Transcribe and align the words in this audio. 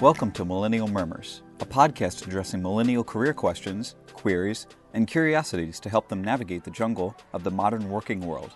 Welcome 0.00 0.32
to 0.32 0.46
Millennial 0.46 0.88
Murmurs, 0.88 1.42
a 1.60 1.66
podcast 1.66 2.26
addressing 2.26 2.62
millennial 2.62 3.04
career 3.04 3.34
questions, 3.34 3.96
queries, 4.14 4.66
and 4.94 5.06
curiosities 5.06 5.78
to 5.78 5.90
help 5.90 6.08
them 6.08 6.24
navigate 6.24 6.64
the 6.64 6.70
jungle 6.70 7.14
of 7.34 7.44
the 7.44 7.50
modern 7.50 7.90
working 7.90 8.20
world. 8.20 8.50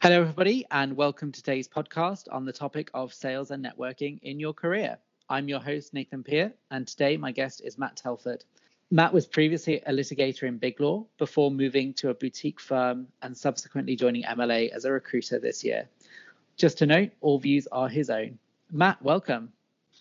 Hello, 0.00 0.20
everybody, 0.20 0.64
and 0.70 0.96
welcome 0.96 1.32
to 1.32 1.42
today's 1.42 1.66
podcast 1.66 2.28
on 2.30 2.44
the 2.44 2.52
topic 2.52 2.88
of 2.94 3.12
sales 3.12 3.50
and 3.50 3.64
networking 3.64 4.20
in 4.22 4.38
your 4.38 4.54
career. 4.54 4.96
I'm 5.30 5.46
your 5.46 5.60
host, 5.60 5.92
Nathan 5.92 6.22
Peer, 6.22 6.54
and 6.70 6.86
today 6.86 7.18
my 7.18 7.32
guest 7.32 7.60
is 7.62 7.76
Matt 7.76 7.96
Telford. 7.96 8.44
Matt 8.90 9.12
was 9.12 9.26
previously 9.26 9.82
a 9.84 9.92
litigator 9.92 10.44
in 10.44 10.56
Big 10.56 10.80
Law 10.80 11.04
before 11.18 11.50
moving 11.50 11.92
to 11.94 12.08
a 12.08 12.14
boutique 12.14 12.58
firm 12.58 13.08
and 13.20 13.36
subsequently 13.36 13.94
joining 13.94 14.22
MLA 14.22 14.70
as 14.70 14.86
a 14.86 14.92
recruiter 14.92 15.38
this 15.38 15.62
year. 15.62 15.86
Just 16.56 16.78
to 16.78 16.86
note, 16.86 17.10
all 17.20 17.38
views 17.38 17.66
are 17.70 17.90
his 17.90 18.08
own. 18.08 18.38
Matt, 18.70 19.02
welcome. 19.02 19.52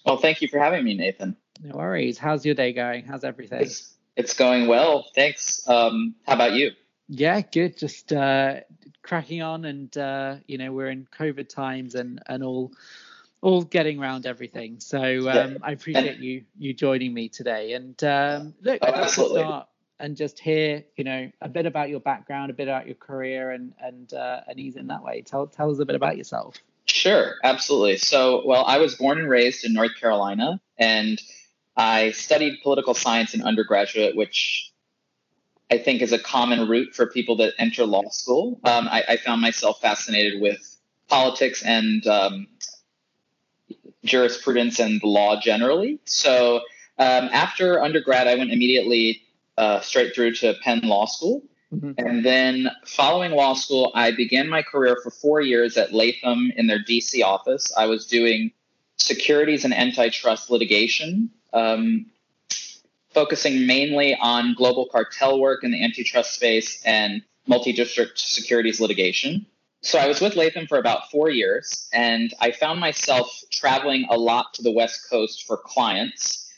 Well, 0.06 0.16
thank 0.16 0.42
you 0.42 0.48
for 0.48 0.60
having 0.60 0.86
me, 0.86 0.94
Nathan. 0.94 1.36
No 1.62 1.76
worries. 1.76 2.18
How's 2.18 2.46
your 2.46 2.56
day 2.56 2.72
going? 2.72 3.04
How's 3.04 3.26
everything? 3.26 3.62
It's, 3.64 3.94
it's 4.16 4.34
going 4.34 4.68
well. 4.68 5.08
Thanks. 5.14 5.68
Um, 5.68 6.16
how 6.26 6.36
about 6.36 6.54
you? 6.54 6.72
Yeah, 7.10 7.42
good. 7.42 7.78
Just 7.78 8.14
uh, 8.14 8.62
cracking 9.02 9.42
on, 9.42 9.66
and 9.66 9.98
uh, 9.98 10.36
you 10.48 10.58
know 10.58 10.72
we're 10.72 10.90
in 10.90 11.08
COVID 11.18 11.50
times 11.50 11.96
and 11.96 12.22
and 12.28 12.44
all 12.44 12.72
all 13.42 13.64
getting 13.64 14.00
around 14.00 14.26
everything. 14.26 14.80
So 14.80 15.00
um, 15.00 15.26
yeah. 15.26 15.58
I 15.62 15.72
appreciate 15.72 16.20
you 16.20 16.44
you 16.58 16.74
joining 16.74 17.14
me 17.14 17.30
today. 17.30 17.74
And 17.74 18.02
um, 18.04 18.54
look, 18.62 18.80
oh, 18.82 18.88
I'd 18.88 19.00
like 19.00 19.12
to 19.14 19.30
start 19.30 19.68
and 20.00 20.16
just 20.16 20.40
hear, 20.40 20.84
you 20.96 21.04
know, 21.04 21.32
a 21.42 21.50
bit 21.50 21.66
about 21.66 21.90
your 21.90 22.00
background, 22.00 22.52
a 22.52 22.54
bit 22.54 22.68
about 22.68 22.86
your 22.86 22.96
career, 22.96 23.52
and 23.52 23.74
and 23.80 24.14
uh, 24.14 24.42
and 24.48 24.60
ease 24.60 24.76
in 24.76 24.88
that 24.88 25.04
way. 25.04 25.22
Tell 25.22 25.48
tell 25.48 25.72
us 25.72 25.80
a 25.80 25.86
bit 25.86 25.96
about 25.96 26.18
yourself. 26.18 26.56
Sure, 26.86 27.36
absolutely. 27.44 27.98
So, 27.98 28.46
well, 28.46 28.64
I 28.66 28.78
was 28.78 28.96
born 28.96 29.20
and 29.20 29.30
raised 29.30 29.66
in 29.66 29.74
North 29.74 29.96
Carolina, 30.00 30.62
and 30.78 31.22
I 31.76 32.12
studied 32.12 32.60
political 32.64 32.94
science 32.94 33.34
in 33.34 33.44
undergraduate, 33.44 34.16
which 34.16 34.72
I 35.70 35.78
think 35.78 36.02
is 36.02 36.14
a 36.14 36.20
common 36.20 36.68
route 36.68 36.96
for 36.96 37.08
people 37.08 37.38
that 37.38 37.54
enter 37.60 37.86
law 37.86 38.10
school. 38.10 38.60
Um, 38.64 38.88
I, 38.88 39.04
I, 39.10 39.18
found 39.18 39.42
myself 39.42 39.82
fascinated 39.82 40.42
with 40.42 40.78
politics 41.10 41.62
and 41.62 42.06
um, 42.08 42.48
jurisprudence 44.04 44.80
and 44.80 45.02
the 45.02 45.08
law 45.08 45.40
generally. 45.40 46.00
So 46.06 46.58
um, 46.98 47.30
after 47.32 47.82
undergrad, 47.82 48.28
I 48.28 48.36
went 48.36 48.52
immediately 48.52 49.22
uh, 49.58 49.80
straight 49.82 50.14
through 50.16 50.34
to 50.36 50.56
Penn 50.64 50.82
Law 50.84 51.06
School. 51.06 51.44
Mm-hmm. 51.74 51.92
And 51.98 52.26
then 52.26 52.70
following 52.86 53.32
law 53.32 53.54
school, 53.54 53.92
I 53.94 54.12
began 54.12 54.48
my 54.48 54.62
career 54.62 54.98
for 55.04 55.12
four 55.12 55.42
years 55.42 55.76
at 55.76 55.94
Latham 55.94 56.52
in 56.56 56.68
their 56.68 56.80
DC 56.80 57.24
office. 57.24 57.74
I 57.76 57.88
was 57.88 58.08
doing 58.08 58.52
securities 58.98 59.66
and 59.66 59.74
antitrust 59.74 60.50
litigation. 60.50 61.30
Um, 61.54 62.08
focusing 63.14 63.66
mainly 63.66 64.16
on 64.16 64.54
global 64.54 64.86
cartel 64.86 65.40
work 65.40 65.64
in 65.64 65.72
the 65.72 65.84
antitrust 65.84 66.36
space 66.36 66.82
and 66.84 67.24
multi 67.48 67.74
district 67.74 68.20
securities 68.20 68.80
litigation. 68.80 69.46
So 69.88 69.98
I 69.98 70.06
was 70.06 70.20
with 70.20 70.36
Latham 70.36 70.68
for 70.68 70.80
about 70.80 71.10
four 71.10 71.30
years, 71.30 71.88
and 71.94 72.34
I 72.42 72.52
found 72.52 72.82
myself 72.82 73.42
traveling 73.50 74.06
a 74.10 74.18
lot 74.18 74.54
to 74.56 74.62
the 74.62 74.70
West 74.70 75.10
Coast 75.10 75.48
for 75.48 75.56
clients. 75.56 76.52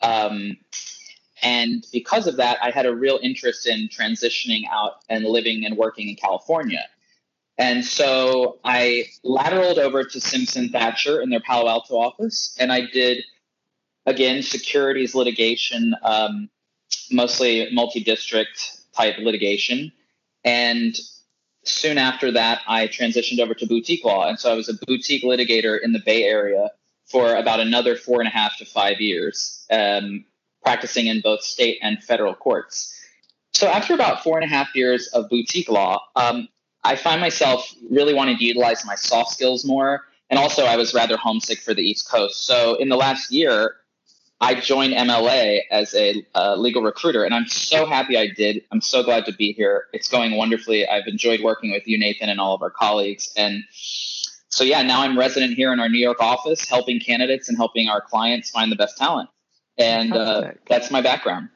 Um, 0.00 0.56
and 1.42 1.84
because 1.92 2.28
of 2.28 2.36
that, 2.36 2.58
I 2.62 2.70
had 2.70 2.86
a 2.86 2.94
real 2.94 3.18
interest 3.20 3.66
in 3.66 3.88
transitioning 3.88 4.62
out 4.70 5.02
and 5.08 5.24
living 5.24 5.66
and 5.66 5.76
working 5.76 6.08
in 6.08 6.14
California. 6.14 6.84
And 7.58 7.84
so 7.84 8.60
I 8.62 9.06
lateraled 9.24 9.78
over 9.78 10.04
to 10.04 10.20
Simpson 10.20 10.68
Thacher 10.68 11.20
in 11.20 11.30
their 11.30 11.40
Palo 11.40 11.68
Alto 11.68 11.96
office, 11.96 12.56
and 12.60 12.70
I 12.70 12.82
did 12.82 13.24
again, 14.06 14.44
securities 14.44 15.16
litigation, 15.16 15.96
um, 16.04 16.48
mostly 17.10 17.68
multi 17.72 18.04
district 18.04 18.82
type 18.94 19.16
litigation. 19.18 19.90
And 20.44 20.96
soon 21.68 21.98
after 21.98 22.30
that, 22.32 22.60
I 22.66 22.88
transitioned 22.88 23.40
over 23.40 23.54
to 23.54 23.66
boutique 23.66 24.04
law. 24.04 24.28
And 24.28 24.38
so 24.38 24.50
I 24.50 24.54
was 24.54 24.68
a 24.68 24.74
boutique 24.86 25.24
litigator 25.24 25.78
in 25.82 25.92
the 25.92 26.02
Bay 26.04 26.24
Area 26.24 26.70
for 27.06 27.34
about 27.34 27.60
another 27.60 27.96
four 27.96 28.20
and 28.20 28.28
a 28.28 28.30
half 28.30 28.56
to 28.58 28.64
five 28.64 29.00
years, 29.00 29.64
um, 29.70 30.24
practicing 30.62 31.06
in 31.06 31.20
both 31.20 31.42
state 31.42 31.78
and 31.82 32.02
federal 32.02 32.34
courts. 32.34 32.92
So 33.54 33.68
after 33.68 33.94
about 33.94 34.22
four 34.22 34.38
and 34.38 34.44
a 34.44 34.54
half 34.54 34.74
years 34.74 35.06
of 35.08 35.30
boutique 35.30 35.68
law, 35.68 36.02
um, 36.16 36.48
I 36.84 36.96
find 36.96 37.20
myself 37.20 37.74
really 37.90 38.14
wanting 38.14 38.38
to 38.38 38.44
utilize 38.44 38.84
my 38.84 38.94
soft 38.94 39.32
skills 39.32 39.64
more. 39.64 40.02
And 40.28 40.38
also, 40.38 40.64
I 40.64 40.76
was 40.76 40.92
rather 40.92 41.16
homesick 41.16 41.60
for 41.60 41.72
the 41.72 41.82
East 41.82 42.10
Coast. 42.10 42.46
So 42.46 42.74
in 42.74 42.88
the 42.88 42.96
last 42.96 43.30
year, 43.30 43.76
I 44.40 44.54
joined 44.54 44.92
MLA 44.92 45.60
as 45.70 45.94
a 45.94 46.24
uh, 46.34 46.56
legal 46.56 46.82
recruiter, 46.82 47.24
and 47.24 47.34
I'm 47.34 47.46
so 47.46 47.86
happy 47.86 48.18
I 48.18 48.28
did. 48.28 48.62
I'm 48.70 48.82
so 48.82 49.02
glad 49.02 49.24
to 49.26 49.32
be 49.32 49.52
here. 49.52 49.84
It's 49.94 50.08
going 50.08 50.36
wonderfully. 50.36 50.86
I've 50.86 51.06
enjoyed 51.06 51.40
working 51.40 51.70
with 51.70 51.86
you, 51.88 51.98
Nathan, 51.98 52.28
and 52.28 52.38
all 52.38 52.54
of 52.54 52.62
our 52.62 52.70
colleagues. 52.70 53.32
And 53.36 53.64
so, 53.70 54.62
yeah, 54.62 54.82
now 54.82 55.02
I'm 55.02 55.18
resident 55.18 55.54
here 55.54 55.72
in 55.72 55.80
our 55.80 55.88
New 55.88 55.98
York 55.98 56.20
office, 56.20 56.68
helping 56.68 57.00
candidates 57.00 57.48
and 57.48 57.56
helping 57.56 57.88
our 57.88 58.02
clients 58.02 58.50
find 58.50 58.70
the 58.70 58.76
best 58.76 58.98
talent. 58.98 59.30
And 59.78 60.12
uh, 60.12 60.52
that's 60.68 60.90
my 60.90 61.00
background. 61.00 61.48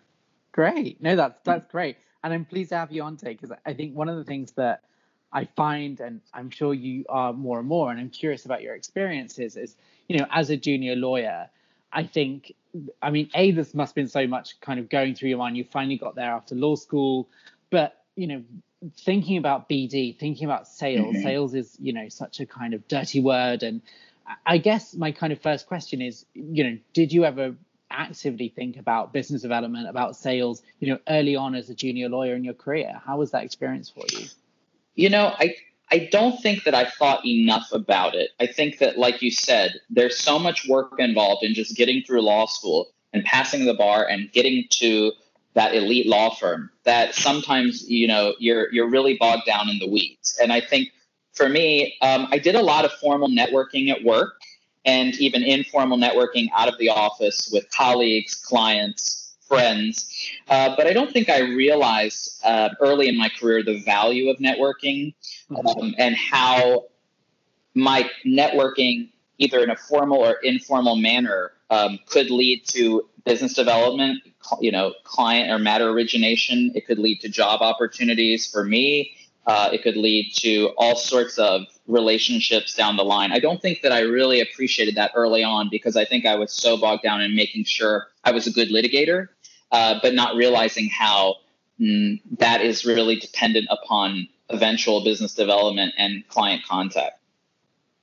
Great. 0.52 1.02
No, 1.02 1.16
that's 1.16 1.38
that's 1.44 1.66
great. 1.66 1.96
And 2.22 2.32
I'm 2.32 2.44
pleased 2.44 2.70
to 2.70 2.76
have 2.76 2.92
you 2.92 3.02
on 3.02 3.16
today 3.16 3.32
because 3.32 3.52
I 3.64 3.74
think 3.74 3.94
one 3.94 4.08
of 4.08 4.16
the 4.16 4.24
things 4.24 4.52
that 4.52 4.84
I 5.32 5.44
find, 5.44 6.00
and 6.00 6.20
I'm 6.34 6.50
sure 6.50 6.74
you 6.74 7.04
are 7.08 7.32
more 7.32 7.58
and 7.58 7.68
more, 7.68 7.90
and 7.90 8.00
I'm 8.00 8.10
curious 8.10 8.46
about 8.46 8.62
your 8.62 8.74
experiences, 8.74 9.56
is 9.56 9.76
you 10.08 10.18
know, 10.18 10.26
as 10.30 10.50
a 10.50 10.56
junior 10.56 10.96
lawyer 10.96 11.48
I 11.92 12.04
think, 12.04 12.54
I 13.02 13.10
mean, 13.10 13.30
A, 13.34 13.50
this 13.50 13.74
must 13.74 13.90
have 13.90 13.94
been 13.94 14.08
so 14.08 14.26
much 14.26 14.60
kind 14.60 14.78
of 14.78 14.88
going 14.88 15.14
through 15.14 15.30
your 15.30 15.38
mind. 15.38 15.56
You 15.56 15.64
finally 15.64 15.96
got 15.96 16.14
there 16.14 16.30
after 16.30 16.54
law 16.54 16.76
school, 16.76 17.28
but, 17.70 18.04
you 18.16 18.26
know, 18.26 18.42
thinking 18.98 19.36
about 19.36 19.68
BD, 19.68 20.18
thinking 20.18 20.44
about 20.44 20.68
sales, 20.68 21.14
mm-hmm. 21.14 21.22
sales 21.22 21.54
is, 21.54 21.76
you 21.80 21.92
know, 21.92 22.08
such 22.08 22.40
a 22.40 22.46
kind 22.46 22.74
of 22.74 22.86
dirty 22.88 23.20
word. 23.20 23.62
And 23.62 23.82
I 24.46 24.58
guess 24.58 24.94
my 24.94 25.12
kind 25.12 25.32
of 25.32 25.40
first 25.40 25.66
question 25.66 26.00
is, 26.00 26.24
you 26.34 26.64
know, 26.64 26.78
did 26.92 27.12
you 27.12 27.24
ever 27.24 27.56
actively 27.90 28.48
think 28.48 28.76
about 28.76 29.12
business 29.12 29.42
development, 29.42 29.88
about 29.88 30.16
sales, 30.16 30.62
you 30.78 30.88
know, 30.88 30.98
early 31.08 31.34
on 31.34 31.54
as 31.54 31.68
a 31.70 31.74
junior 31.74 32.08
lawyer 32.08 32.34
in 32.34 32.44
your 32.44 32.54
career? 32.54 33.00
How 33.04 33.18
was 33.18 33.32
that 33.32 33.42
experience 33.44 33.90
for 33.90 34.04
you? 34.12 34.26
You 34.94 35.10
know, 35.10 35.26
I 35.26 35.54
I 35.92 36.08
don't 36.10 36.40
think 36.40 36.64
that 36.64 36.74
I 36.74 36.84
thought 36.84 37.26
enough 37.26 37.72
about 37.72 38.14
it. 38.14 38.30
I 38.38 38.46
think 38.46 38.78
that, 38.78 38.98
like 38.98 39.22
you 39.22 39.30
said, 39.30 39.80
there's 39.90 40.18
so 40.18 40.38
much 40.38 40.68
work 40.68 40.94
involved 40.98 41.42
in 41.42 41.54
just 41.54 41.76
getting 41.76 42.02
through 42.02 42.22
law 42.22 42.46
school 42.46 42.90
and 43.12 43.24
passing 43.24 43.64
the 43.64 43.74
bar 43.74 44.06
and 44.06 44.30
getting 44.32 44.64
to 44.70 45.12
that 45.54 45.74
elite 45.74 46.06
law 46.06 46.32
firm 46.32 46.70
that 46.84 47.12
sometimes 47.14 47.88
you 47.88 48.06
know 48.06 48.34
you're 48.38 48.72
you're 48.72 48.88
really 48.88 49.16
bogged 49.18 49.46
down 49.46 49.68
in 49.68 49.78
the 49.80 49.88
weeds. 49.88 50.38
And 50.40 50.52
I 50.52 50.60
think 50.60 50.90
for 51.32 51.48
me, 51.48 51.96
um, 52.02 52.28
I 52.30 52.38
did 52.38 52.54
a 52.54 52.62
lot 52.62 52.84
of 52.84 52.92
formal 52.92 53.28
networking 53.28 53.90
at 53.90 54.04
work 54.04 54.34
and 54.84 55.14
even 55.16 55.42
informal 55.42 55.98
networking 55.98 56.48
out 56.56 56.68
of 56.68 56.78
the 56.78 56.88
office 56.88 57.50
with 57.52 57.68
colleagues, 57.70 58.34
clients, 58.34 59.19
friends. 59.50 60.08
Uh, 60.48 60.74
but 60.76 60.86
I 60.86 60.92
don't 60.92 61.12
think 61.12 61.28
I 61.28 61.40
realized 61.40 62.40
uh, 62.44 62.70
early 62.80 63.08
in 63.08 63.18
my 63.18 63.28
career 63.28 63.62
the 63.64 63.82
value 63.82 64.30
of 64.30 64.38
networking 64.38 65.12
um, 65.50 65.94
and 65.98 66.14
how 66.14 66.84
my 67.74 68.08
networking, 68.24 69.10
either 69.38 69.58
in 69.58 69.70
a 69.70 69.76
formal 69.76 70.18
or 70.18 70.34
informal 70.42 70.94
manner, 70.94 71.52
um, 71.68 71.98
could 72.06 72.30
lead 72.30 72.64
to 72.68 73.08
business 73.24 73.54
development, 73.54 74.22
you 74.60 74.70
know, 74.70 74.94
client 75.04 75.50
or 75.50 75.58
matter 75.58 75.88
origination. 75.90 76.70
It 76.74 76.86
could 76.86 76.98
lead 76.98 77.20
to 77.20 77.28
job 77.28 77.60
opportunities 77.60 78.50
for 78.50 78.64
me. 78.64 79.12
Uh, 79.46 79.70
it 79.72 79.82
could 79.82 79.96
lead 79.96 80.32
to 80.36 80.70
all 80.76 80.94
sorts 80.94 81.38
of 81.38 81.62
relationships 81.86 82.74
down 82.74 82.96
the 82.96 83.04
line. 83.04 83.32
I 83.32 83.40
don't 83.40 83.60
think 83.60 83.82
that 83.82 83.92
I 83.92 84.00
really 84.00 84.40
appreciated 84.40 84.94
that 84.94 85.12
early 85.14 85.42
on 85.42 85.68
because 85.70 85.96
I 85.96 86.04
think 86.04 86.24
I 86.24 86.36
was 86.36 86.52
so 86.52 86.76
bogged 86.76 87.02
down 87.02 87.20
in 87.20 87.34
making 87.34 87.64
sure 87.64 88.08
I 88.22 88.32
was 88.32 88.46
a 88.46 88.52
good 88.52 88.68
litigator, 88.68 89.28
uh, 89.72 89.98
but 90.02 90.14
not 90.14 90.36
realizing 90.36 90.88
how 90.88 91.36
mm, 91.80 92.20
that 92.38 92.60
is 92.60 92.84
really 92.84 93.16
dependent 93.16 93.66
upon 93.70 94.28
eventual 94.48 95.04
business 95.04 95.34
development 95.34 95.94
and 95.96 96.26
client 96.28 96.62
contact. 96.68 97.20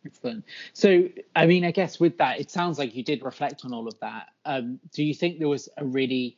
Excellent. 0.05 0.45
So, 0.73 1.09
I 1.35 1.45
mean, 1.45 1.65
I 1.65 1.71
guess 1.71 1.99
with 1.99 2.17
that, 2.19 2.39
it 2.39 2.49
sounds 2.49 2.79
like 2.79 2.95
you 2.95 3.03
did 3.03 3.23
reflect 3.23 3.65
on 3.65 3.73
all 3.73 3.87
of 3.87 3.99
that. 3.99 4.27
Um, 4.45 4.79
do 4.93 5.03
you 5.03 5.13
think 5.13 5.39
there 5.39 5.49
was 5.49 5.67
a 5.77 5.83
really, 5.83 6.37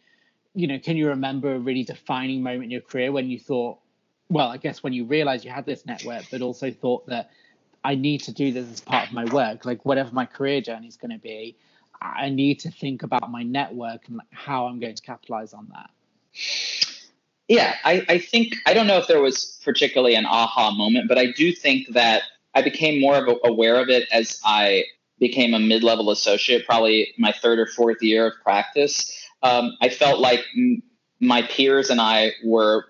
you 0.55 0.65
know, 0.65 0.79
can 0.79 0.97
you 0.97 1.09
remember 1.09 1.53
a 1.53 1.59
really 1.59 1.83
defining 1.83 2.41
moment 2.41 2.65
in 2.65 2.71
your 2.71 2.81
career 2.81 3.11
when 3.11 3.29
you 3.29 3.37
thought, 3.37 3.77
well, 4.29 4.47
I 4.47 4.57
guess 4.57 4.81
when 4.81 4.93
you 4.93 5.05
realized 5.05 5.45
you 5.45 5.51
had 5.51 5.65
this 5.65 5.85
network, 5.85 6.25
but 6.31 6.41
also 6.41 6.71
thought 6.71 7.05
that 7.07 7.29
I 7.83 7.95
need 7.95 8.21
to 8.23 8.31
do 8.31 8.51
this 8.51 8.71
as 8.71 8.81
part 8.81 9.07
of 9.07 9.13
my 9.13 9.25
work. 9.25 9.65
Like 9.65 9.85
whatever 9.85 10.11
my 10.11 10.25
career 10.25 10.61
journey 10.61 10.87
is 10.87 10.97
going 10.97 11.11
to 11.11 11.19
be, 11.19 11.55
I 12.01 12.30
need 12.30 12.60
to 12.62 12.72
think 12.72 13.04
about 13.04 13.30
my 13.30 13.44
network 13.44 14.07
and 14.07 14.22
how 14.31 14.68
I'm 14.68 14.80
going 14.80 14.96
to 14.96 15.01
capitalize 15.01 15.54
on 15.54 15.72
that. 15.74 15.90
Yeah, 17.48 17.75
I, 17.84 18.06
I 18.07 18.19
think 18.19 18.56
I 18.66 18.74
don't 18.74 18.88
know 18.88 19.00
if 19.00 19.07
there 19.07 19.22
was 19.22 19.60
particularly 19.63 20.16
an 20.16 20.25
aha 20.25 20.72
moment, 20.72 21.07
but 21.07 21.18
I 21.18 21.31
do 21.31 21.51
think 21.51 21.90
that 21.90 22.24
I 22.54 22.62
became 22.62 23.01
more 23.01 23.18
of 23.18 23.28
a, 23.28 23.48
aware 23.48 23.81
of 23.81 23.90
it 23.90 24.07
as 24.12 24.40
I 24.46 24.86
became 25.19 25.54
a 25.54 25.60
mid-level 25.60 26.12
associate, 26.12 26.66
probably 26.66 27.13
my 27.18 27.34
third 27.34 27.60
or 27.60 27.66
fourth 27.66 28.01
year 28.01 28.28
of 28.28 28.34
practice. 28.44 29.12
Um, 29.44 29.75
I 29.81 29.90
felt 29.90 30.19
like 30.19 30.46
m- 30.56 30.81
my 31.19 31.42
peers 31.42 31.90
and 31.90 32.00
I 32.00 32.34
were 32.44 32.86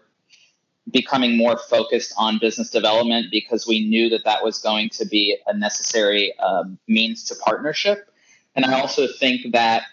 becoming 0.91 1.37
more 1.37 1.57
focused 1.57 2.13
on 2.17 2.39
business 2.39 2.69
development 2.69 3.27
because 3.31 3.67
we 3.67 3.87
knew 3.87 4.09
that 4.09 4.25
that 4.25 4.43
was 4.43 4.59
going 4.59 4.89
to 4.89 5.05
be 5.05 5.37
a 5.47 5.53
necessary 5.53 6.37
um, 6.39 6.77
means 6.87 7.23
to 7.25 7.35
partnership. 7.35 8.11
And 8.55 8.65
I 8.65 8.79
also 8.79 9.07
think 9.07 9.53
that 9.53 9.83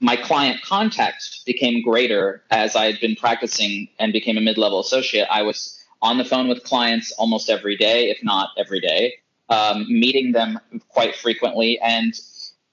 my 0.00 0.16
client 0.16 0.60
context 0.62 1.44
became 1.46 1.82
greater 1.82 2.42
as 2.50 2.76
I 2.76 2.86
had 2.86 3.00
been 3.00 3.16
practicing 3.16 3.88
and 3.98 4.12
became 4.12 4.36
a 4.36 4.40
mid 4.40 4.58
level 4.58 4.80
associate. 4.80 5.26
I 5.30 5.42
was 5.42 5.82
on 6.02 6.18
the 6.18 6.24
phone 6.24 6.48
with 6.48 6.62
clients 6.64 7.12
almost 7.12 7.48
every 7.48 7.76
day, 7.76 8.10
if 8.10 8.22
not 8.22 8.50
every 8.58 8.80
day, 8.80 9.14
um, 9.48 9.86
meeting 9.88 10.32
them 10.32 10.60
quite 10.88 11.16
frequently. 11.16 11.80
And 11.80 12.12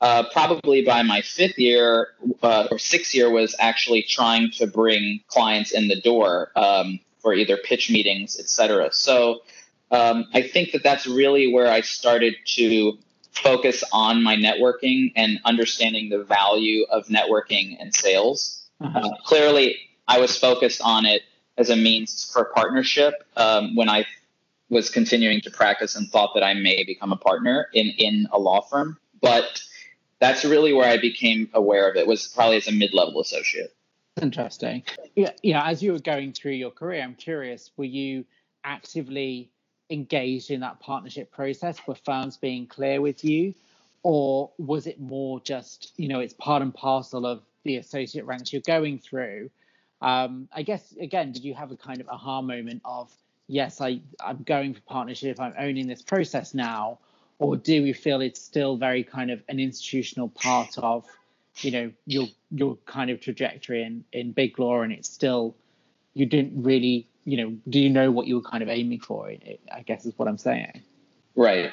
uh, 0.02 0.24
probably 0.34 0.84
by 0.84 1.04
my 1.04 1.22
fifth 1.22 1.58
year 1.58 2.10
uh, 2.42 2.68
or 2.70 2.80
sixth 2.80 3.14
year 3.14 3.30
was 3.30 3.56
actually 3.60 4.02
trying 4.04 4.52
to 4.52 4.68
bring 4.68 5.22
clients 5.28 5.72
in 5.72 5.88
the 5.88 6.02
door 6.02 6.52
um, 6.56 7.00
for 7.20 7.34
either 7.34 7.56
pitch 7.56 7.90
meetings, 7.90 8.38
et 8.40 8.50
cetera. 8.50 8.92
So 8.92 9.42
um, 9.92 10.26
I 10.34 10.42
think 10.42 10.72
that 10.72 10.84
that's 10.84 11.06
really 11.06 11.54
where 11.54 11.72
I 11.72 11.82
started 11.82 12.36
to 12.58 12.98
focus 13.32 13.84
on 13.92 14.22
my 14.22 14.36
networking 14.36 15.12
and 15.16 15.40
understanding 15.46 16.10
the 16.10 16.24
value 16.24 16.86
of 16.90 17.08
networking 17.08 17.78
and 17.80 17.94
sales. 17.94 18.68
Uh-huh. 18.80 19.00
Uh, 19.00 19.16
clearly, 19.24 19.78
I 20.08 20.20
was 20.20 20.38
focused 20.38 20.82
on 20.84 21.06
it 21.06 21.22
as 21.58 21.70
a 21.70 21.76
means 21.76 22.30
for 22.32 22.46
partnership 22.46 23.14
um, 23.38 23.76
when 23.76 23.90
I 23.90 24.06
was 24.70 24.90
continuing 24.90 25.42
to 25.42 25.52
practice 25.52 25.96
and 25.96 26.10
thought 26.10 26.32
that 26.34 26.44
I 26.44 26.54
may 26.54 26.84
become 26.84 27.12
a 27.12 27.18
partner 27.18 27.68
in 27.74 27.90
in 27.98 28.28
a 28.32 28.40
law 28.40 28.62
firm. 28.62 28.98
But 29.22 29.62
that's 30.20 30.46
really 30.46 30.74
where 30.74 30.88
I 30.88 30.98
became 30.98 31.50
aware 31.54 31.90
of 31.90 31.96
it 31.96 32.08
was 32.08 32.28
probably 32.28 32.58
as 32.58 32.68
a 32.68 32.72
mid-level 32.72 33.20
associate. 33.22 33.74
Interesting. 34.22 34.84
Yeah, 35.16 35.32
yeah. 35.42 35.66
As 35.66 35.82
you 35.82 35.94
were 35.94 36.00
going 36.00 36.34
through 36.34 36.54
your 36.54 36.72
career, 36.72 37.02
I'm 37.02 37.16
curious. 37.16 37.72
Were 37.78 37.86
you 37.86 38.26
actively 38.64 39.52
engaged 39.92 40.50
in 40.52 40.62
that 40.62 40.80
partnership 40.80 41.32
process? 41.32 41.78
Were 41.86 41.96
firms 41.96 42.38
being 42.38 42.66
clear 42.66 43.02
with 43.02 43.24
you, 43.24 43.54
or 44.04 44.50
was 44.58 44.88
it 44.88 45.00
more 45.00 45.40
just 45.42 45.94
you 45.98 46.08
know 46.08 46.20
it's 46.20 46.34
part 46.34 46.62
and 46.62 46.74
parcel 46.74 47.26
of 47.26 47.44
the 47.64 47.78
associate 47.78 48.26
ranks 48.26 48.52
you're 48.52 48.62
going 48.64 49.00
through? 49.00 49.50
Um, 50.02 50.48
I 50.54 50.64
guess 50.64 50.94
again, 51.00 51.32
did 51.32 51.44
you 51.44 51.54
have 51.54 51.72
a 51.72 51.78
kind 51.78 52.02
of 52.02 52.08
aha 52.10 52.42
moment 52.42 52.82
of 52.86 53.12
yes, 53.48 53.82
I 53.82 54.02
I'm 54.24 54.44
going 54.44 54.74
for 54.74 54.82
partnership, 54.82 55.40
I'm 55.40 55.54
owning 55.60 55.88
this 55.88 56.02
process 56.02 56.54
now, 56.54 57.00
or 57.38 57.58
do 57.58 57.84
we 57.84 57.94
feel 57.94 58.22
it's 58.22 58.42
still 58.42 58.78
very 58.78 59.04
kind 59.04 59.30
of 59.30 59.44
an 59.50 59.60
institutional 59.60 60.30
part 60.30 60.78
of 60.78 61.06
you 61.58 61.72
know 61.72 61.92
your 62.06 62.28
your 62.52 62.78
kind 62.86 63.10
of 63.10 63.20
trajectory 63.20 63.84
in 63.84 64.04
in 64.14 64.32
big 64.32 64.58
law 64.58 64.82
and 64.82 64.92
it's 64.94 65.10
still 65.10 65.56
you 66.14 66.26
didn't 66.26 66.64
really 66.64 67.08
you 67.26 67.38
know 67.38 67.56
do 67.70 67.80
you 67.80 67.90
know 67.90 68.12
what 68.12 68.28
you 68.28 68.36
were 68.36 68.50
kind 68.50 68.64
of 68.64 68.70
aiming 68.70 69.00
for? 69.00 69.32
I 69.72 69.82
guess 69.82 70.06
is 70.06 70.14
what 70.18 70.28
i'm 70.28 70.38
saying. 70.38 70.82
Right. 71.36 71.72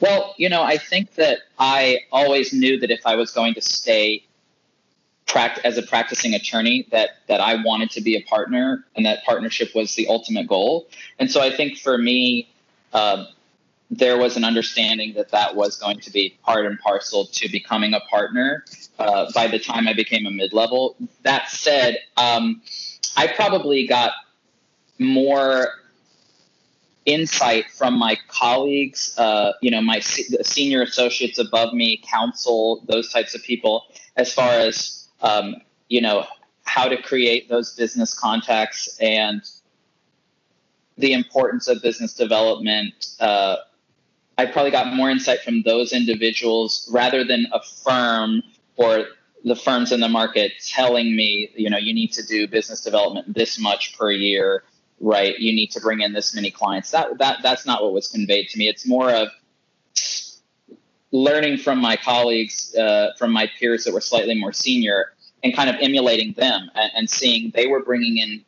Well 0.00 0.34
you 0.36 0.48
know 0.48 0.62
i 0.62 0.76
think 0.76 1.14
that 1.14 1.38
i 1.58 2.00
always 2.10 2.52
knew 2.52 2.78
that 2.80 2.90
if 2.90 3.06
i 3.06 3.16
was 3.16 3.30
going 3.32 3.54
to 3.54 3.60
stay 3.62 4.24
as 5.64 5.78
a 5.78 5.82
practicing 5.82 6.34
attorney 6.34 6.86
that 6.90 7.10
that 7.26 7.40
i 7.40 7.62
wanted 7.62 7.90
to 7.90 8.02
be 8.02 8.16
a 8.16 8.22
partner 8.24 8.84
and 8.94 9.06
that 9.06 9.24
partnership 9.24 9.74
was 9.74 9.94
the 9.94 10.06
ultimate 10.08 10.46
goal. 10.46 10.88
And 11.18 11.30
so 11.30 11.40
i 11.40 11.50
think 11.50 11.78
for 11.78 11.96
me 11.96 12.48
uh, 12.92 13.24
there 13.92 14.16
was 14.16 14.36
an 14.36 14.44
understanding 14.44 15.12
that 15.14 15.30
that 15.30 15.54
was 15.54 15.76
going 15.76 16.00
to 16.00 16.10
be 16.10 16.36
part 16.42 16.64
and 16.64 16.78
parcel 16.80 17.26
to 17.26 17.48
becoming 17.50 17.92
a 17.92 18.00
partner 18.00 18.64
uh, 18.98 19.30
by 19.34 19.46
the 19.46 19.58
time 19.58 19.86
I 19.86 19.92
became 19.92 20.24
a 20.24 20.30
mid 20.30 20.54
level. 20.54 20.96
That 21.22 21.50
said, 21.50 21.98
um, 22.16 22.62
I 23.16 23.26
probably 23.26 23.86
got 23.86 24.12
more 24.98 25.68
insight 27.04 27.64
from 27.70 27.98
my 27.98 28.16
colleagues, 28.28 29.16
uh, 29.18 29.52
you 29.60 29.70
know, 29.70 29.82
my 29.82 29.98
se- 29.98 30.36
senior 30.42 30.82
associates 30.82 31.38
above 31.38 31.74
me, 31.74 32.02
counsel, 32.06 32.84
those 32.88 33.12
types 33.12 33.34
of 33.34 33.42
people, 33.42 33.84
as 34.16 34.32
far 34.32 34.50
as, 34.52 35.08
um, 35.20 35.56
you 35.88 36.00
know, 36.00 36.24
how 36.64 36.88
to 36.88 37.00
create 37.00 37.48
those 37.48 37.74
business 37.74 38.14
contacts 38.14 38.96
and 39.00 39.42
the 40.96 41.12
importance 41.12 41.68
of 41.68 41.82
business 41.82 42.14
development. 42.14 43.08
Uh, 43.18 43.56
I 44.38 44.46
probably 44.46 44.70
got 44.70 44.94
more 44.94 45.10
insight 45.10 45.40
from 45.40 45.62
those 45.62 45.92
individuals 45.92 46.88
rather 46.92 47.24
than 47.24 47.46
a 47.52 47.60
firm 47.84 48.42
or 48.76 49.06
the 49.44 49.56
firms 49.56 49.92
in 49.92 50.00
the 50.00 50.08
market 50.08 50.52
telling 50.66 51.16
me, 51.16 51.50
you 51.56 51.68
know, 51.68 51.78
you 51.78 51.92
need 51.92 52.12
to 52.12 52.24
do 52.24 52.46
business 52.46 52.80
development 52.80 53.34
this 53.34 53.58
much 53.58 53.98
per 53.98 54.10
year, 54.10 54.62
right? 55.02 55.38
You 55.38 55.52
need 55.52 55.70
to 55.72 55.80
bring 55.80 56.00
in 56.00 56.12
this 56.14 56.34
many 56.34 56.50
clients. 56.50 56.90
That 56.92 57.18
that 57.18 57.40
that's 57.42 57.66
not 57.66 57.82
what 57.82 57.92
was 57.92 58.08
conveyed 58.08 58.48
to 58.50 58.58
me. 58.58 58.68
It's 58.68 58.86
more 58.86 59.10
of 59.10 59.28
learning 61.10 61.58
from 61.58 61.78
my 61.78 61.96
colleagues, 61.96 62.74
uh, 62.74 63.10
from 63.18 63.32
my 63.32 63.50
peers 63.58 63.84
that 63.84 63.92
were 63.92 64.00
slightly 64.00 64.34
more 64.34 64.52
senior, 64.52 65.12
and 65.44 65.54
kind 65.54 65.68
of 65.68 65.76
emulating 65.80 66.32
them 66.34 66.70
and, 66.74 66.92
and 66.94 67.10
seeing 67.10 67.50
they 67.54 67.66
were 67.66 67.82
bringing 67.82 68.16
in 68.16 68.44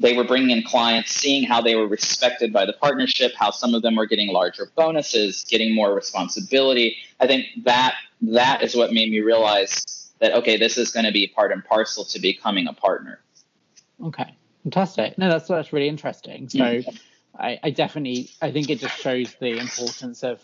they 0.00 0.16
were 0.16 0.22
bringing 0.22 0.50
in 0.50 0.62
clients, 0.62 1.10
seeing 1.10 1.42
how 1.42 1.60
they 1.60 1.74
were 1.74 1.88
respected 1.88 2.52
by 2.52 2.64
the 2.64 2.72
partnership, 2.72 3.32
how 3.36 3.50
some 3.50 3.74
of 3.74 3.82
them 3.82 3.96
were 3.96 4.06
getting 4.06 4.28
larger 4.28 4.70
bonuses, 4.76 5.44
getting 5.50 5.74
more 5.74 5.92
responsibility. 5.92 6.96
I 7.18 7.26
think 7.26 7.46
that 7.64 7.96
that 8.22 8.62
is 8.62 8.76
what 8.76 8.92
made 8.92 9.10
me 9.10 9.18
realize 9.20 10.12
that 10.20 10.34
okay, 10.34 10.56
this 10.56 10.78
is 10.78 10.92
going 10.92 11.06
to 11.06 11.12
be 11.12 11.26
part 11.26 11.50
and 11.50 11.64
parcel 11.64 12.04
to 12.04 12.20
becoming 12.20 12.68
a 12.68 12.72
partner. 12.72 13.20
Okay, 14.04 14.36
fantastic. 14.62 15.18
No, 15.18 15.28
that's 15.28 15.48
that's 15.48 15.72
really 15.72 15.88
interesting. 15.88 16.48
So, 16.48 16.58
mm-hmm. 16.58 16.96
I, 17.38 17.58
I 17.62 17.70
definitely 17.70 18.30
I 18.42 18.50
think 18.50 18.70
it 18.70 18.80
just 18.80 18.98
shows 18.98 19.34
the 19.40 19.58
importance 19.58 20.22
of 20.22 20.40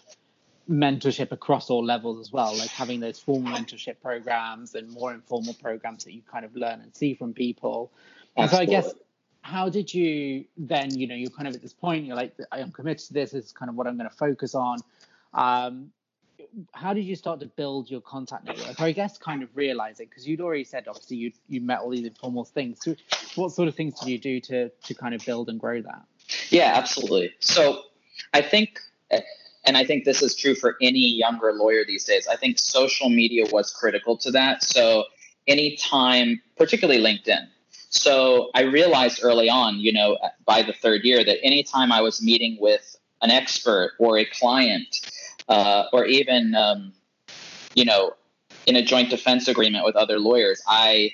mentorship 0.71 1.33
across 1.33 1.69
all 1.69 1.85
levels 1.85 2.21
as 2.21 2.33
well, 2.33 2.57
like 2.57 2.71
having 2.71 3.01
those 3.01 3.19
formal 3.19 3.53
mentorship 3.53 4.01
programs 4.01 4.75
and 4.75 4.89
more 4.91 5.13
informal 5.13 5.55
programs 5.55 6.05
that 6.05 6.15
you 6.15 6.23
kind 6.31 6.45
of 6.45 6.57
learn 6.57 6.81
and 6.81 6.95
see 6.95 7.15
from 7.15 7.35
people. 7.35 7.91
And 8.37 8.51
so 8.51 8.59
I 8.59 8.65
guess 8.65 8.95
how 9.45 9.69
did 9.69 9.93
you 9.93 10.47
then 10.57 10.97
you 10.99 11.07
know 11.07 11.15
you're 11.15 11.29
kind 11.29 11.47
of 11.47 11.55
at 11.55 11.61
this 11.61 11.75
point 11.75 12.07
you're 12.07 12.17
like 12.17 12.35
i'm 12.51 12.73
committed 12.73 13.07
to 13.07 13.13
this, 13.13 13.33
this 13.33 13.45
is 13.45 13.53
kind 13.53 13.69
of 13.69 13.75
what 13.75 13.87
i'm 13.87 13.99
going 13.99 14.09
to 14.09 14.17
focus 14.17 14.55
on 14.55 14.79
um, 15.35 15.91
how 16.73 16.93
did 16.93 17.05
you 17.05 17.17
start 17.17 17.41
to 17.41 17.47
build 17.47 17.91
your 17.91 18.01
contact 18.01 18.45
network? 18.45 18.81
Or 18.81 18.85
i 18.85 18.93
guess 18.93 19.19
kind 19.19 19.43
of 19.43 19.49
realize 19.55 20.01
it 20.01 20.09
because 20.11 20.27
you'd 20.27 20.41
already 20.41 20.65
said 20.65 20.87
obviously 20.89 21.17
you 21.17 21.33
you 21.49 21.61
met 21.61 21.81
all 21.81 21.91
these 21.91 22.07
informal 22.07 22.45
things. 22.45 22.79
So 22.83 22.95
what 23.35 23.53
sort 23.53 23.69
of 23.69 23.75
things 23.75 23.99
did 23.99 24.09
you 24.09 24.19
do 24.19 24.41
to 24.41 24.69
to 24.69 24.95
kind 24.95 25.15
of 25.15 25.25
build 25.25 25.49
and 25.49 25.59
grow 25.59 25.83
that? 25.83 26.03
Yeah 26.51 26.73
absolutely. 26.75 27.33
So 27.41 27.83
i 28.33 28.43
think 28.43 28.79
and 29.67 29.77
i 29.77 29.85
think 29.85 30.05
this 30.05 30.23
is 30.23 30.35
true 30.37 30.55
for 30.55 30.77
any 30.81 31.07
younger 31.09 31.53
lawyer 31.53 31.85
these 31.87 32.05
days. 32.05 32.27
I 32.29 32.37
think 32.37 32.59
social 32.59 33.09
media 33.09 33.45
was 33.51 33.73
critical 33.73 34.17
to 34.19 34.31
that. 34.33 34.63
So 34.63 35.05
anytime 35.47 36.41
particularly 36.57 37.03
linkedin. 37.03 37.49
So 37.91 38.51
I 38.55 38.63
realized 38.63 39.21
early 39.23 39.49
on, 39.49 39.79
you 39.79 39.93
know, 39.93 40.19
by 40.45 40.63
the 40.63 40.73
third 40.73 41.05
year, 41.05 41.25
that 41.25 41.39
anytime 41.45 41.93
I 41.93 42.01
was 42.01 42.21
meeting 42.21 42.57
with 42.61 42.97
an 43.23 43.31
expert 43.31 43.93
or 44.01 44.19
a 44.19 44.25
client, 44.25 45.04
uh, 45.49 45.85
or 45.93 46.05
even, 46.07 46.55
um, 46.55 46.93
you 47.75 47.85
know, 47.85 48.15
in 48.67 48.77
a 48.77 48.83
joint 48.83 49.11
defense 49.11 49.49
agreement 49.49 49.85
with 49.85 49.97
other 49.97 50.19
lawyers, 50.19 50.63
I 50.67 51.13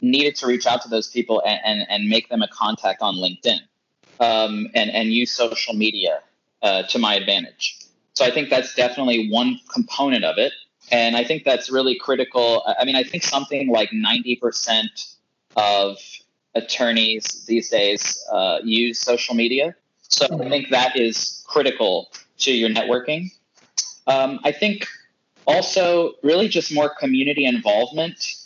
needed 0.00 0.36
to 0.36 0.46
reach 0.46 0.66
out 0.66 0.82
to 0.82 0.88
those 0.88 1.08
people 1.08 1.42
and, 1.44 1.60
and, 1.64 1.86
and 1.90 2.08
make 2.08 2.28
them 2.28 2.42
a 2.42 2.48
contact 2.48 3.02
on 3.02 3.16
LinkedIn 3.16 3.60
um, 4.20 4.68
and, 4.74 4.90
and 4.90 5.12
use 5.12 5.32
social 5.32 5.74
media 5.74 6.20
uh, 6.62 6.82
to 6.84 6.98
my 6.98 7.14
advantage. 7.14 7.78
So 8.14 8.24
I 8.24 8.30
think 8.30 8.50
that's 8.50 8.74
definitely 8.74 9.30
one 9.30 9.60
component 9.72 10.24
of 10.24 10.38
it. 10.38 10.52
And 10.90 11.16
I 11.16 11.24
think 11.24 11.44
that's 11.44 11.70
really 11.70 11.96
critical. 11.98 12.64
I 12.78 12.84
mean, 12.84 12.96
I 12.96 13.02
think 13.02 13.22
something 13.22 13.68
like 13.68 13.90
90% 13.90 15.16
of 15.56 15.98
attorneys 16.54 17.44
these 17.46 17.68
days 17.68 18.24
uh, 18.32 18.58
use 18.64 18.98
social 18.98 19.34
media. 19.34 19.74
So 20.02 20.26
I 20.40 20.48
think 20.48 20.70
that 20.70 20.96
is 20.96 21.44
critical 21.46 22.10
to 22.38 22.52
your 22.52 22.70
networking. 22.70 23.30
Um, 24.06 24.40
I 24.44 24.52
think 24.52 24.86
also 25.46 26.14
really 26.22 26.48
just 26.48 26.72
more 26.72 26.88
community 26.88 27.44
involvement 27.44 28.38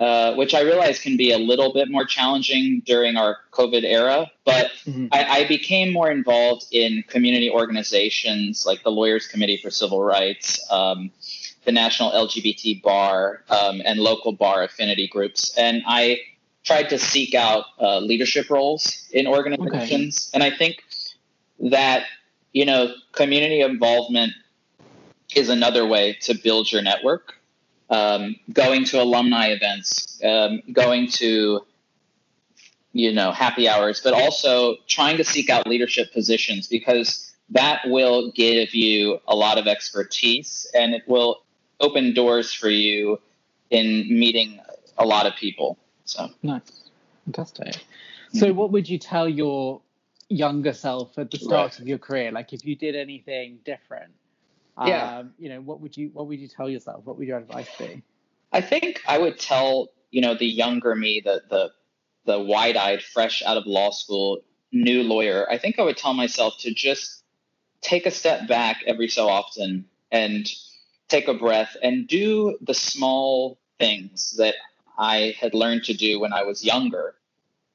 uh, 0.00 0.34
which 0.34 0.54
I 0.54 0.62
realize 0.62 0.98
can 0.98 1.16
be 1.16 1.30
a 1.30 1.38
little 1.38 1.72
bit 1.72 1.88
more 1.88 2.04
challenging 2.04 2.82
during 2.84 3.16
our 3.16 3.38
COVID 3.52 3.84
era. 3.84 4.28
But 4.44 4.72
mm-hmm. 4.84 5.06
I, 5.12 5.24
I, 5.24 5.44
became 5.46 5.92
more 5.92 6.10
involved 6.10 6.66
in 6.72 7.04
community 7.06 7.48
organizations 7.48 8.66
like 8.66 8.82
the 8.82 8.90
Lawyers 8.90 9.28
Committee 9.28 9.56
for 9.56 9.70
Civil 9.70 10.02
Rights, 10.02 10.60
um, 10.70 11.12
the 11.64 11.70
National 11.70 12.10
LGBT 12.10 12.82
Bar, 12.82 13.44
um, 13.48 13.82
and 13.84 14.00
local 14.00 14.32
bar 14.32 14.64
affinity 14.64 15.06
groups. 15.06 15.56
And 15.56 15.84
I 15.86 16.18
tried 16.64 16.88
to 16.88 16.98
seek 16.98 17.34
out 17.36 17.66
uh, 17.80 18.00
leadership 18.00 18.50
roles 18.50 19.08
in 19.12 19.28
organizations. 19.28 20.28
Okay. 20.28 20.44
And 20.44 20.52
I 20.52 20.56
think 20.56 20.82
that, 21.60 22.06
you 22.54 22.64
know, 22.64 22.94
community 23.12 23.60
involvement 23.60 24.32
is 25.36 25.50
another 25.50 25.86
way 25.86 26.16
to 26.22 26.34
build 26.34 26.72
your 26.72 26.80
network 26.80 27.34
um, 27.90 28.36
going 28.52 28.84
to 28.86 29.02
alumni 29.02 29.48
events, 29.48 30.20
um, 30.24 30.62
going 30.72 31.08
to 31.08 31.60
you 32.92 33.12
know 33.12 33.32
happy 33.32 33.68
hours, 33.68 34.00
but 34.02 34.14
also 34.14 34.76
trying 34.86 35.16
to 35.18 35.24
seek 35.24 35.50
out 35.50 35.66
leadership 35.66 36.12
positions 36.12 36.66
because 36.68 37.32
that 37.50 37.82
will 37.86 38.32
give 38.32 38.74
you 38.74 39.18
a 39.28 39.36
lot 39.36 39.58
of 39.58 39.66
expertise 39.66 40.66
and 40.74 40.94
it 40.94 41.02
will 41.06 41.42
open 41.80 42.14
doors 42.14 42.52
for 42.52 42.70
you 42.70 43.20
in 43.70 44.06
meeting 44.08 44.60
a 44.96 45.04
lot 45.04 45.26
of 45.26 45.34
people. 45.36 45.78
So 46.04 46.30
nice, 46.42 46.88
fantastic. 47.24 47.76
So, 48.32 48.52
what 48.52 48.72
would 48.72 48.88
you 48.88 48.98
tell 48.98 49.28
your 49.28 49.80
younger 50.34 50.72
self 50.72 51.18
at 51.18 51.30
the 51.30 51.38
start 51.38 51.72
right. 51.72 51.80
of 51.80 51.88
your 51.88 51.98
career? 51.98 52.32
Like, 52.32 52.52
if 52.52 52.64
you 52.64 52.76
did 52.76 52.94
anything 52.96 53.58
different, 53.64 54.12
yeah. 54.86 55.18
Um, 55.18 55.34
you 55.38 55.48
know, 55.48 55.60
what 55.60 55.80
would 55.80 55.96
you 55.96 56.10
what 56.12 56.26
would 56.26 56.40
you 56.40 56.48
tell 56.48 56.68
yourself? 56.68 57.04
What 57.04 57.16
would 57.18 57.28
your 57.28 57.38
advice 57.38 57.68
be? 57.78 58.02
I 58.52 58.60
think 58.60 59.00
I 59.06 59.18
would 59.18 59.38
tell 59.38 59.90
you 60.10 60.20
know 60.20 60.34
the 60.34 60.46
younger 60.46 60.94
me, 60.94 61.22
the 61.24 61.42
the 61.48 61.70
the 62.26 62.40
wide-eyed, 62.40 63.02
fresh 63.02 63.42
out 63.42 63.56
of 63.56 63.66
law 63.66 63.90
school, 63.90 64.40
new 64.72 65.02
lawyer. 65.02 65.46
I 65.50 65.58
think 65.58 65.78
I 65.78 65.82
would 65.82 65.96
tell 65.96 66.14
myself 66.14 66.54
to 66.60 66.72
just 66.72 67.22
take 67.82 68.06
a 68.06 68.10
step 68.10 68.48
back 68.48 68.82
every 68.86 69.08
so 69.08 69.28
often 69.28 69.84
and 70.10 70.50
take 71.08 71.28
a 71.28 71.34
breath 71.34 71.76
and 71.82 72.08
do 72.08 72.56
the 72.62 72.72
small 72.72 73.58
things 73.78 74.34
that 74.38 74.54
I 74.96 75.36
had 75.38 75.52
learned 75.52 75.84
to 75.84 75.94
do 75.94 76.18
when 76.18 76.32
I 76.32 76.44
was 76.44 76.64
younger. 76.64 77.14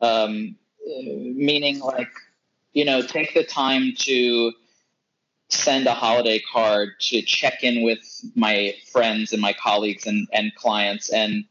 Um, 0.01 0.55
meaning, 0.83 1.79
like, 1.79 2.09
you 2.73 2.85
know, 2.85 3.01
take 3.01 3.33
the 3.33 3.43
time 3.43 3.93
to 3.99 4.53
send 5.49 5.87
a 5.87 5.93
holiday 5.93 6.39
card 6.39 6.89
to 6.99 7.21
check 7.21 7.63
in 7.63 7.83
with 7.83 7.99
my 8.35 8.75
friends 8.91 9.33
and 9.33 9.41
my 9.41 9.53
colleagues 9.53 10.05
and, 10.05 10.27
and 10.31 10.53
clients 10.55 11.09
and 11.09 11.43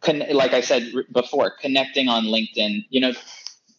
con- 0.00 0.22
like 0.32 0.52
i 0.52 0.60
said 0.60 0.92
before 1.12 1.50
connecting 1.50 2.08
on 2.08 2.26
linkedin 2.26 2.84
you 2.90 3.00
know 3.00 3.12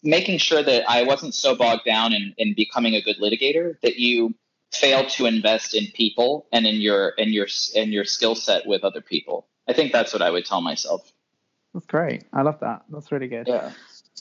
making 0.02 0.36
sure 0.36 0.62
that 0.62 0.84
i 0.90 1.02
wasn't 1.02 1.32
so 1.32 1.56
bogged 1.56 1.86
down 1.86 2.12
in, 2.12 2.34
in 2.36 2.52
becoming 2.54 2.94
a 2.94 3.00
good 3.00 3.16
litigator 3.16 3.80
that 3.80 3.96
you 3.96 4.34
fail 4.72 5.06
to 5.06 5.24
invest 5.24 5.74
in 5.74 5.86
people 5.94 6.46
and 6.52 6.66
in 6.66 6.76
your 6.76 7.08
in 7.10 7.32
your 7.32 7.46
in 7.74 7.90
your 7.92 8.04
skill 8.04 8.34
set 8.34 8.66
with 8.66 8.84
other 8.84 9.00
people. 9.00 9.48
I 9.66 9.72
think 9.72 9.90
that's 9.92 10.12
what 10.12 10.22
i 10.22 10.30
would 10.30 10.44
tell 10.44 10.60
myself. 10.60 11.12
That's 11.74 11.86
great. 11.86 12.24
I 12.32 12.42
love 12.42 12.60
that. 12.60 12.82
That's 12.88 13.10
really 13.10 13.28
good. 13.28 13.48
Yeah 13.48 13.72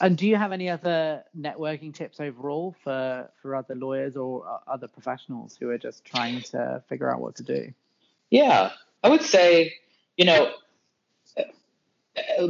and 0.01 0.17
do 0.17 0.27
you 0.27 0.36
have 0.36 0.51
any 0.51 0.69
other 0.69 1.24
networking 1.38 1.93
tips 1.93 2.19
overall 2.19 2.75
for 2.84 3.29
for 3.41 3.55
other 3.55 3.75
lawyers 3.75 4.15
or 4.15 4.48
uh, 4.48 4.72
other 4.72 4.88
professionals 4.88 5.58
who 5.60 5.69
are 5.69 5.77
just 5.77 6.05
trying 6.05 6.41
to 6.41 6.81
figure 6.88 7.12
out 7.12 7.19
what 7.19 7.36
to 7.36 7.43
do? 7.43 7.74
Yeah, 8.29 8.72
I 9.03 9.10
would 9.10 9.24
say, 9.24 9.74
you 10.17 10.25
know, 10.25 10.51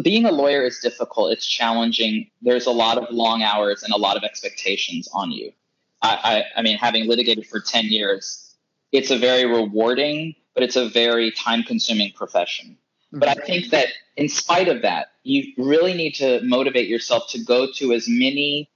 being 0.03 0.25
a 0.25 0.31
lawyer 0.31 0.63
is 0.63 0.79
difficult. 0.79 1.31
It's 1.31 1.45
challenging. 1.45 2.29
There's 2.41 2.65
a 2.65 2.71
lot 2.71 2.97
of 2.97 3.09
long 3.11 3.43
hours 3.43 3.83
and 3.83 3.93
a 3.93 3.97
lot 3.97 4.17
of 4.17 4.23
expectations 4.23 5.07
on 5.13 5.31
you. 5.31 5.51
I, 6.01 6.43
I, 6.55 6.59
I 6.59 6.61
mean, 6.61 6.77
having 6.77 7.07
litigated 7.07 7.45
for 7.45 7.59
10 7.59 7.85
years, 7.85 8.55
it's 8.91 9.11
a 9.11 9.17
very 9.17 9.45
rewarding, 9.45 10.35
but 10.53 10.63
it's 10.63 10.75
a 10.75 10.89
very 10.89 11.31
time 11.31 11.63
consuming 11.63 12.11
profession. 12.13 12.77
But 13.11 13.29
I 13.29 13.33
think 13.33 13.71
that 13.71 13.87
in 14.17 14.29
spite 14.29 14.67
of 14.67 14.83
that, 14.83 15.07
you 15.29 15.53
really 15.57 15.93
need 15.93 16.15
to 16.15 16.41
motivate 16.43 16.87
yourself 16.87 17.29
to 17.29 17.43
go 17.43 17.67
to 17.73 17.93
as 17.93 18.07
many 18.09 18.69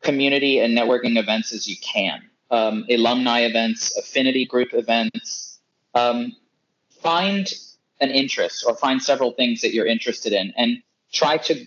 community 0.00 0.58
and 0.58 0.76
networking 0.76 1.18
events 1.18 1.52
as 1.52 1.68
you 1.68 1.76
can. 1.82 2.22
Um, 2.50 2.84
alumni 2.90 3.40
events, 3.40 3.96
affinity 3.96 4.46
group 4.46 4.70
events. 4.72 5.58
Um, 5.94 6.34
find 7.02 7.52
an 8.00 8.10
interest 8.10 8.64
or 8.66 8.74
find 8.74 9.02
several 9.02 9.32
things 9.32 9.60
that 9.60 9.72
you're 9.74 9.86
interested 9.86 10.32
in 10.32 10.52
and 10.56 10.82
try 11.12 11.36
to 11.36 11.66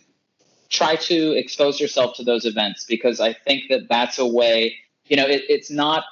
try 0.70 0.96
to 0.96 1.32
expose 1.34 1.80
yourself 1.80 2.16
to 2.18 2.24
those 2.24 2.46
events 2.46 2.86
because 2.86 3.20
I 3.20 3.34
think 3.34 3.70
that 3.70 3.88
that's 3.88 4.18
a 4.18 4.26
way. 4.26 4.76
You 5.06 5.18
know, 5.18 5.28
it, 5.28 5.44
it's 5.48 5.70
not. 5.70 6.04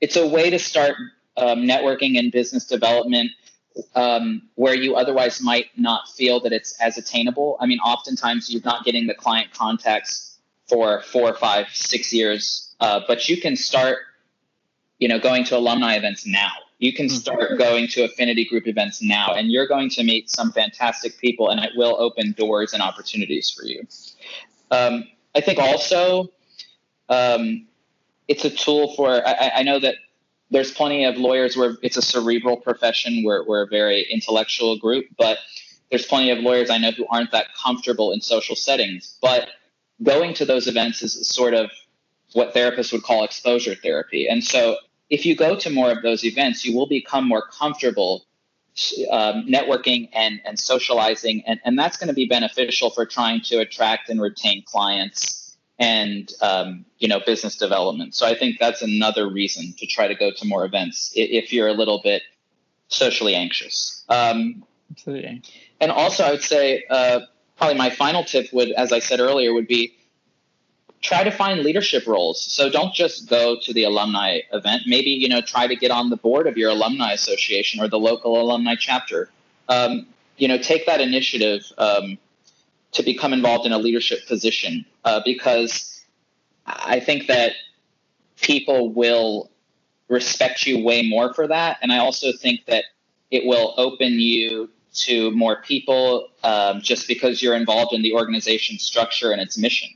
It's 0.00 0.16
a 0.16 0.26
way 0.26 0.50
to 0.50 0.58
start 0.58 0.96
um, 1.36 1.60
networking 1.60 2.18
and 2.18 2.30
business 2.30 2.66
development 2.66 3.30
um, 3.94 4.42
where 4.54 4.74
you 4.74 4.96
otherwise 4.96 5.40
might 5.40 5.66
not 5.76 6.08
feel 6.08 6.40
that 6.40 6.52
it's 6.52 6.78
as 6.80 6.98
attainable. 6.98 7.56
I 7.60 7.66
mean, 7.66 7.78
oftentimes 7.80 8.50
you're 8.50 8.62
not 8.64 8.84
getting 8.84 9.06
the 9.06 9.14
client 9.14 9.52
contacts 9.52 10.38
for 10.68 11.02
four, 11.02 11.34
five, 11.34 11.66
six 11.72 12.12
years, 12.12 12.74
uh, 12.80 13.00
but 13.06 13.28
you 13.28 13.40
can 13.40 13.56
start, 13.56 13.98
you 14.98 15.08
know, 15.08 15.18
going 15.18 15.44
to 15.44 15.56
alumni 15.56 15.94
events 15.94 16.26
now. 16.26 16.50
You 16.78 16.92
can 16.94 17.06
mm-hmm. 17.06 17.16
start 17.16 17.58
going 17.58 17.88
to 17.88 18.04
affinity 18.04 18.44
group 18.44 18.66
events 18.66 19.02
now, 19.02 19.34
and 19.34 19.50
you're 19.50 19.66
going 19.66 19.90
to 19.90 20.04
meet 20.04 20.30
some 20.30 20.50
fantastic 20.52 21.18
people, 21.18 21.50
and 21.50 21.60
it 21.60 21.72
will 21.76 21.96
open 22.00 22.32
doors 22.32 22.72
and 22.72 22.82
opportunities 22.82 23.50
for 23.50 23.64
you. 23.64 23.86
Um, 24.70 25.04
I 25.34 25.40
think 25.40 25.58
also 25.58 26.30
um, 27.08 27.66
it's 28.28 28.44
a 28.44 28.50
tool 28.50 28.94
for. 28.94 29.26
I, 29.26 29.52
I 29.56 29.62
know 29.62 29.78
that 29.80 29.96
there's 30.50 30.72
plenty 30.72 31.04
of 31.04 31.16
lawyers 31.16 31.56
where 31.56 31.76
it's 31.82 31.96
a 31.96 32.02
cerebral 32.02 32.56
profession. 32.56 33.22
We're, 33.24 33.46
we're 33.46 33.62
a 33.62 33.66
very 33.66 34.06
intellectual 34.10 34.76
group, 34.78 35.06
but 35.16 35.38
there's 35.90 36.06
plenty 36.06 36.30
of 36.30 36.38
lawyers 36.38 36.70
I 36.70 36.78
know 36.78 36.90
who 36.90 37.06
aren't 37.10 37.32
that 37.32 37.48
comfortable 37.54 38.12
in 38.12 38.20
social 38.20 38.56
settings. 38.56 39.16
But 39.22 39.48
going 40.02 40.34
to 40.34 40.44
those 40.44 40.66
events 40.66 41.02
is 41.02 41.28
sort 41.28 41.54
of 41.54 41.70
what 42.32 42.54
therapists 42.54 42.92
would 42.92 43.02
call 43.02 43.24
exposure 43.24 43.74
therapy. 43.74 44.28
And 44.28 44.42
so 44.42 44.76
if 45.08 45.26
you 45.26 45.36
go 45.36 45.56
to 45.56 45.70
more 45.70 45.90
of 45.90 46.02
those 46.02 46.24
events, 46.24 46.64
you 46.64 46.76
will 46.76 46.86
become 46.86 47.26
more 47.26 47.42
comfortable 47.42 48.24
um, 49.10 49.46
networking 49.46 50.08
and, 50.12 50.40
and 50.44 50.58
socializing. 50.58 51.42
And, 51.46 51.60
and 51.64 51.78
that's 51.78 51.96
going 51.96 52.08
to 52.08 52.14
be 52.14 52.26
beneficial 52.26 52.90
for 52.90 53.04
trying 53.04 53.42
to 53.42 53.58
attract 53.58 54.08
and 54.08 54.20
retain 54.20 54.62
clients 54.64 55.39
and 55.80 56.30
um, 56.42 56.84
you 56.98 57.08
know 57.08 57.20
business 57.24 57.56
development. 57.56 58.14
So 58.14 58.26
I 58.26 58.36
think 58.36 58.58
that's 58.60 58.82
another 58.82 59.28
reason 59.28 59.72
to 59.78 59.86
try 59.86 60.06
to 60.06 60.14
go 60.14 60.30
to 60.30 60.46
more 60.46 60.64
events 60.64 61.10
if 61.16 61.52
you're 61.52 61.68
a 61.68 61.72
little 61.72 62.00
bit 62.04 62.22
socially 62.88 63.34
anxious. 63.34 64.04
Um, 64.08 64.64
Absolutely. 64.90 65.42
And 65.80 65.90
also, 65.90 66.24
I 66.24 66.32
would 66.32 66.42
say 66.42 66.84
uh, 66.90 67.20
probably 67.56 67.78
my 67.78 67.90
final 67.90 68.24
tip 68.24 68.52
would, 68.52 68.70
as 68.72 68.92
I 68.92 68.98
said 68.98 69.20
earlier, 69.20 69.54
would 69.54 69.68
be 69.68 69.94
try 71.00 71.24
to 71.24 71.30
find 71.30 71.60
leadership 71.60 72.06
roles. 72.06 72.42
So 72.42 72.68
don't 72.68 72.92
just 72.92 73.30
go 73.30 73.56
to 73.62 73.72
the 73.72 73.84
alumni 73.84 74.40
event. 74.52 74.82
Maybe 74.86 75.10
you 75.10 75.28
know 75.28 75.40
try 75.40 75.66
to 75.66 75.76
get 75.76 75.90
on 75.90 76.10
the 76.10 76.16
board 76.16 76.46
of 76.46 76.58
your 76.58 76.70
alumni 76.70 77.12
association 77.12 77.80
or 77.82 77.88
the 77.88 77.98
local 77.98 78.38
alumni 78.38 78.74
chapter. 78.78 79.30
Um, 79.68 80.06
you 80.36 80.48
know, 80.48 80.58
take 80.58 80.86
that 80.86 81.00
initiative. 81.00 81.64
Um, 81.78 82.18
to 82.92 83.02
become 83.02 83.32
involved 83.32 83.66
in 83.66 83.72
a 83.72 83.78
leadership 83.78 84.26
position 84.26 84.84
uh, 85.04 85.20
because 85.24 86.04
I 86.66 87.00
think 87.00 87.26
that 87.28 87.52
people 88.40 88.92
will 88.92 89.50
respect 90.08 90.66
you 90.66 90.82
way 90.82 91.08
more 91.08 91.32
for 91.32 91.46
that. 91.46 91.78
And 91.82 91.92
I 91.92 91.98
also 91.98 92.32
think 92.32 92.66
that 92.66 92.84
it 93.30 93.44
will 93.46 93.74
open 93.76 94.14
you 94.14 94.68
to 94.92 95.30
more 95.30 95.62
people 95.62 96.28
um, 96.42 96.80
just 96.80 97.06
because 97.06 97.40
you're 97.40 97.54
involved 97.54 97.92
in 97.92 98.02
the 98.02 98.12
organization 98.12 98.78
structure 98.78 99.30
and 99.30 99.40
its 99.40 99.56
mission. 99.56 99.88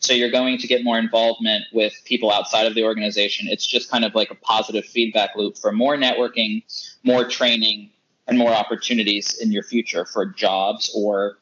So 0.00 0.12
you're 0.12 0.30
going 0.30 0.58
to 0.58 0.66
get 0.66 0.82
more 0.82 0.98
involvement 0.98 1.64
with 1.72 1.92
people 2.04 2.32
outside 2.32 2.66
of 2.66 2.74
the 2.74 2.82
organization. 2.82 3.46
It's 3.48 3.66
just 3.66 3.90
kind 3.90 4.04
of 4.04 4.14
like 4.14 4.30
a 4.30 4.34
positive 4.34 4.86
feedback 4.86 5.36
loop 5.36 5.58
for 5.58 5.72
more 5.72 5.96
networking, 5.96 6.64
more 7.04 7.28
training, 7.28 7.90
and 8.26 8.38
more 8.38 8.50
opportunities 8.50 9.38
in 9.40 9.52
your 9.52 9.62
future 9.62 10.04
for 10.06 10.24
jobs 10.24 10.90
or 10.96 11.36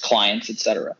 clients, 0.00 0.50
etc. 0.50 0.96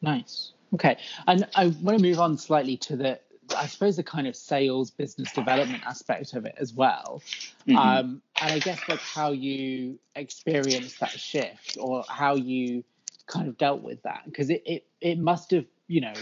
Nice. 0.00 0.52
Okay, 0.74 0.96
and 1.26 1.46
I 1.54 1.66
want 1.66 1.98
to 1.98 2.02
move 2.02 2.18
on 2.18 2.38
slightly 2.38 2.78
to 2.78 2.96
the, 2.96 3.20
I 3.54 3.66
suppose, 3.66 3.96
the 3.96 4.02
kind 4.02 4.26
of 4.26 4.34
sales 4.34 4.90
business 4.90 5.30
development 5.32 5.82
aspect 5.86 6.32
of 6.32 6.46
it 6.46 6.54
as 6.58 6.72
well. 6.72 7.22
Mm-hmm. 7.68 7.76
Um, 7.76 8.22
and 8.40 8.52
I 8.52 8.58
guess 8.58 8.80
like 8.88 9.00
how 9.00 9.32
you 9.32 9.98
experienced 10.16 11.00
that 11.00 11.10
shift 11.10 11.76
or 11.78 12.04
how 12.08 12.36
you 12.36 12.84
kind 13.26 13.48
of 13.48 13.58
dealt 13.58 13.82
with 13.82 14.02
that 14.02 14.22
because 14.24 14.50
it, 14.50 14.62
it 14.66 14.86
it 15.00 15.18
must 15.18 15.52
have 15.52 15.64
you 15.86 16.00
know 16.00 16.12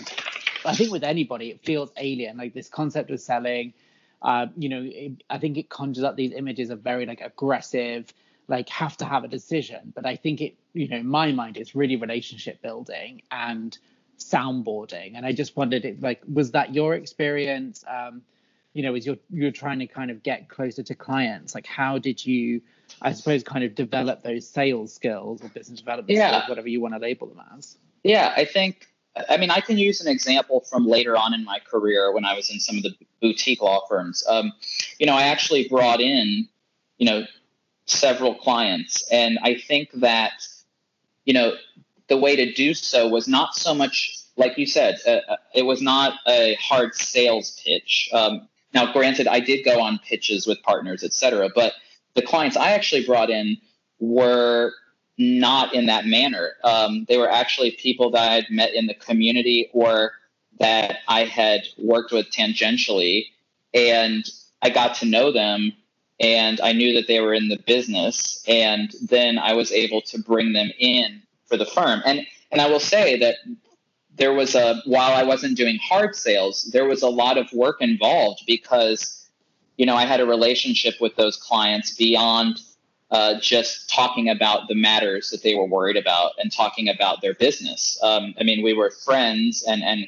I 0.64 0.74
think 0.74 0.92
with 0.92 1.04
anybody 1.04 1.50
it 1.50 1.64
feels 1.64 1.90
alien 1.96 2.36
like 2.36 2.54
this 2.54 2.68
concept 2.68 3.10
of 3.10 3.20
selling. 3.20 3.72
Uh, 4.22 4.46
you 4.56 4.68
know, 4.68 4.82
it, 4.84 5.22
I 5.30 5.38
think 5.38 5.56
it 5.56 5.70
conjures 5.70 6.04
up 6.04 6.16
these 6.16 6.32
images 6.32 6.70
of 6.70 6.80
very 6.80 7.06
like 7.06 7.22
aggressive, 7.22 8.12
like 8.50 8.68
have 8.68 8.96
to 8.98 9.04
have 9.04 9.24
a 9.24 9.28
decision. 9.28 9.92
But 9.94 10.04
I 10.04 10.16
think 10.16 10.40
it, 10.40 10.56
you 10.74 10.88
know, 10.88 10.98
in 10.98 11.06
my 11.06 11.32
mind, 11.32 11.56
it's 11.56 11.74
really 11.74 11.96
relationship 11.96 12.60
building 12.60 13.22
and 13.30 13.76
soundboarding. 14.18 15.12
And 15.16 15.24
I 15.24 15.32
just 15.32 15.56
wondered, 15.56 15.84
if, 15.84 16.02
like, 16.02 16.22
was 16.30 16.50
that 16.50 16.74
your 16.74 16.94
experience? 16.94 17.84
Um, 17.88 18.22
you 18.74 18.82
know, 18.82 18.94
as 18.94 19.06
you're 19.06 19.18
you're 19.30 19.50
trying 19.50 19.78
to 19.80 19.86
kind 19.86 20.10
of 20.10 20.22
get 20.22 20.48
closer 20.48 20.82
to 20.82 20.94
clients, 20.94 21.54
like 21.54 21.66
how 21.66 21.98
did 21.98 22.24
you, 22.24 22.60
I 23.00 23.12
suppose, 23.12 23.42
kind 23.42 23.64
of 23.64 23.74
develop 23.74 24.22
those 24.22 24.48
sales 24.48 24.92
skills 24.92 25.42
or 25.42 25.48
business 25.48 25.80
development 25.80 26.16
yeah. 26.16 26.28
skills, 26.30 26.48
whatever 26.48 26.68
you 26.68 26.80
want 26.80 26.94
to 26.94 27.00
label 27.00 27.26
them 27.28 27.42
as? 27.56 27.78
Yeah, 28.04 28.32
I 28.36 28.44
think 28.44 28.86
I 29.28 29.36
mean, 29.36 29.50
I 29.50 29.60
can 29.60 29.76
use 29.76 30.00
an 30.00 30.08
example 30.08 30.60
from 30.60 30.86
later 30.86 31.16
on 31.16 31.34
in 31.34 31.44
my 31.44 31.58
career 31.58 32.12
when 32.12 32.24
I 32.24 32.34
was 32.34 32.50
in 32.50 32.60
some 32.60 32.76
of 32.76 32.82
the 32.82 32.94
boutique 33.20 33.60
law 33.60 33.84
firms. 33.88 34.24
Um, 34.28 34.52
you 34.98 35.06
know, 35.06 35.14
I 35.14 35.24
actually 35.24 35.68
brought 35.68 36.00
in, 36.00 36.48
you 36.98 37.06
know, 37.06 37.24
several 37.90 38.34
clients, 38.34 39.02
and 39.10 39.38
I 39.42 39.54
think 39.54 39.90
that, 39.94 40.32
you 41.24 41.34
know, 41.34 41.54
the 42.08 42.16
way 42.16 42.36
to 42.36 42.52
do 42.52 42.74
so 42.74 43.08
was 43.08 43.28
not 43.28 43.54
so 43.54 43.74
much 43.74 44.16
like 44.36 44.56
you 44.56 44.66
said, 44.66 44.98
uh, 45.06 45.20
uh 45.28 45.36
it 45.54 45.62
was 45.62 45.82
not 45.82 46.14
a 46.26 46.54
hard 46.54 46.94
sales 46.94 47.60
pitch. 47.64 48.08
Um, 48.12 48.48
now, 48.72 48.92
granted, 48.92 49.26
I 49.26 49.40
did 49.40 49.64
go 49.64 49.80
on 49.80 49.98
pitches 49.98 50.46
with 50.46 50.62
partners, 50.62 51.02
et 51.02 51.12
cetera, 51.12 51.50
but 51.54 51.74
the 52.14 52.22
clients 52.22 52.56
I 52.56 52.70
actually 52.72 53.04
brought 53.04 53.30
in 53.30 53.58
were 53.98 54.72
not 55.18 55.74
in 55.74 55.86
that 55.86 56.06
manner. 56.06 56.52
Um, 56.64 57.04
they 57.08 57.18
were 57.18 57.30
actually 57.30 57.72
people 57.72 58.10
that 58.12 58.32
I'd 58.32 58.50
met 58.50 58.74
in 58.74 58.86
the 58.86 58.94
community 58.94 59.68
or 59.72 60.12
that 60.58 60.98
I 61.08 61.24
had 61.24 61.62
worked 61.78 62.12
with 62.12 62.30
tangentially. 62.30 63.26
And 63.74 64.24
I 64.62 64.70
got 64.70 64.94
to 64.96 65.06
know 65.06 65.30
them 65.30 65.72
and 66.20 66.60
I 66.60 66.72
knew 66.72 66.92
that 66.94 67.08
they 67.08 67.20
were 67.20 67.32
in 67.32 67.48
the 67.48 67.58
business. 67.66 68.44
And 68.46 68.92
then 69.02 69.38
I 69.38 69.54
was 69.54 69.72
able 69.72 70.02
to 70.02 70.18
bring 70.18 70.52
them 70.52 70.70
in 70.78 71.22
for 71.46 71.56
the 71.56 71.64
firm. 71.64 72.02
And, 72.04 72.26
and 72.52 72.60
I 72.60 72.68
will 72.68 72.80
say 72.80 73.18
that 73.18 73.36
there 74.14 74.34
was 74.34 74.54
a, 74.54 74.82
while 74.84 75.14
I 75.14 75.22
wasn't 75.22 75.56
doing 75.56 75.78
hard 75.82 76.14
sales, 76.14 76.70
there 76.72 76.84
was 76.84 77.02
a 77.02 77.08
lot 77.08 77.38
of 77.38 77.50
work 77.54 77.80
involved 77.80 78.42
because, 78.46 79.26
you 79.78 79.86
know, 79.86 79.96
I 79.96 80.04
had 80.04 80.20
a 80.20 80.26
relationship 80.26 80.96
with 81.00 81.16
those 81.16 81.36
clients 81.38 81.96
beyond 81.96 82.60
uh, 83.10 83.40
just 83.40 83.88
talking 83.88 84.28
about 84.28 84.68
the 84.68 84.74
matters 84.74 85.30
that 85.30 85.42
they 85.42 85.54
were 85.54 85.64
worried 85.64 85.96
about 85.96 86.32
and 86.38 86.52
talking 86.52 86.88
about 86.88 87.22
their 87.22 87.34
business. 87.34 87.98
Um, 88.02 88.34
I 88.38 88.44
mean, 88.44 88.62
we 88.62 88.72
were 88.72 88.90
friends 88.90 89.64
and 89.66 89.82
and 89.82 90.06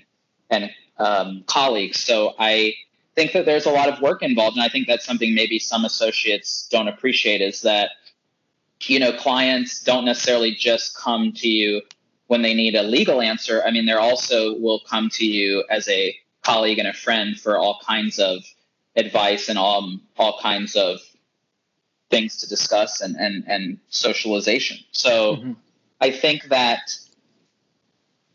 and 0.51 0.71
um, 0.99 1.43
colleagues, 1.47 1.99
so 1.99 2.35
I 2.39 2.75
think 3.15 3.33
that 3.33 3.47
there's 3.47 3.67
a 3.67 3.71
lot 3.71 3.89
of 3.89 4.01
work 4.01 4.23
involved, 4.23 4.57
and 4.57 4.65
I 4.65 4.69
think 4.69 4.87
that's 4.87 5.05
something 5.05 5.35
maybe 5.35 5.59
some 5.59 5.85
associates 5.85 6.69
don't 6.71 6.89
appreciate 6.89 7.41
is 7.41 7.63
that 7.63 7.91
you 8.83 8.99
know 8.99 9.13
clients 9.13 9.83
don't 9.83 10.05
necessarily 10.05 10.55
just 10.55 10.97
come 10.97 11.33
to 11.35 11.49
you 11.49 11.83
when 12.27 12.43
they 12.43 12.55
need 12.55 12.75
a 12.75 12.83
legal 12.83 13.21
answer. 13.21 13.63
I 13.65 13.71
mean, 13.71 13.87
they 13.87 13.93
also 13.93 14.59
will 14.59 14.81
come 14.81 15.11
to 15.11 15.27
you 15.27 15.65
as 15.69 15.89
a 15.89 16.17
colleague 16.43 16.79
and 16.79 16.89
a 16.89 16.93
friend 16.93 17.39
for 17.39 17.59
all 17.59 17.81
kinds 17.87 18.19
of 18.19 18.43
advice 18.97 19.49
and 19.49 19.59
all 19.59 19.99
all 20.17 20.39
kinds 20.41 20.77
of 20.77 21.01
things 22.11 22.39
to 22.39 22.49
discuss 22.49 23.01
and 23.01 23.17
and 23.17 23.45
and 23.47 23.79
socialization. 23.89 24.79
So 24.93 25.37
mm-hmm. 25.37 25.53
I 26.01 26.11
think 26.11 26.45
that 26.45 26.97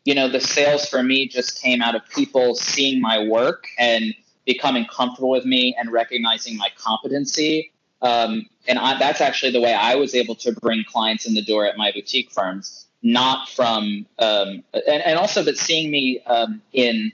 you 0.05 0.15
know 0.15 0.29
the 0.29 0.39
sales 0.39 0.87
for 0.87 1.01
me 1.01 1.27
just 1.27 1.61
came 1.61 1.81
out 1.81 1.95
of 1.95 2.07
people 2.09 2.55
seeing 2.55 3.01
my 3.01 3.23
work 3.23 3.67
and 3.77 4.13
becoming 4.47 4.85
comfortable 4.85 5.29
with 5.29 5.45
me 5.45 5.75
and 5.77 5.91
recognizing 5.91 6.57
my 6.57 6.69
competency. 6.75 7.71
Um, 8.01 8.47
and 8.67 8.79
I, 8.79 8.97
that's 8.97 9.21
actually 9.21 9.51
the 9.51 9.61
way 9.61 9.75
I 9.75 9.93
was 9.95 10.15
able 10.15 10.35
to 10.35 10.51
bring 10.53 10.83
clients 10.83 11.27
in 11.27 11.35
the 11.35 11.43
door 11.43 11.65
at 11.65 11.77
my 11.77 11.91
boutique 11.91 12.31
firms, 12.31 12.87
not 13.03 13.49
from, 13.49 14.07
um, 14.17 14.63
and, 14.73 15.01
and, 15.05 15.19
also, 15.19 15.45
but 15.45 15.57
seeing 15.57 15.91
me 15.91 16.21
um, 16.25 16.61
in 16.73 17.11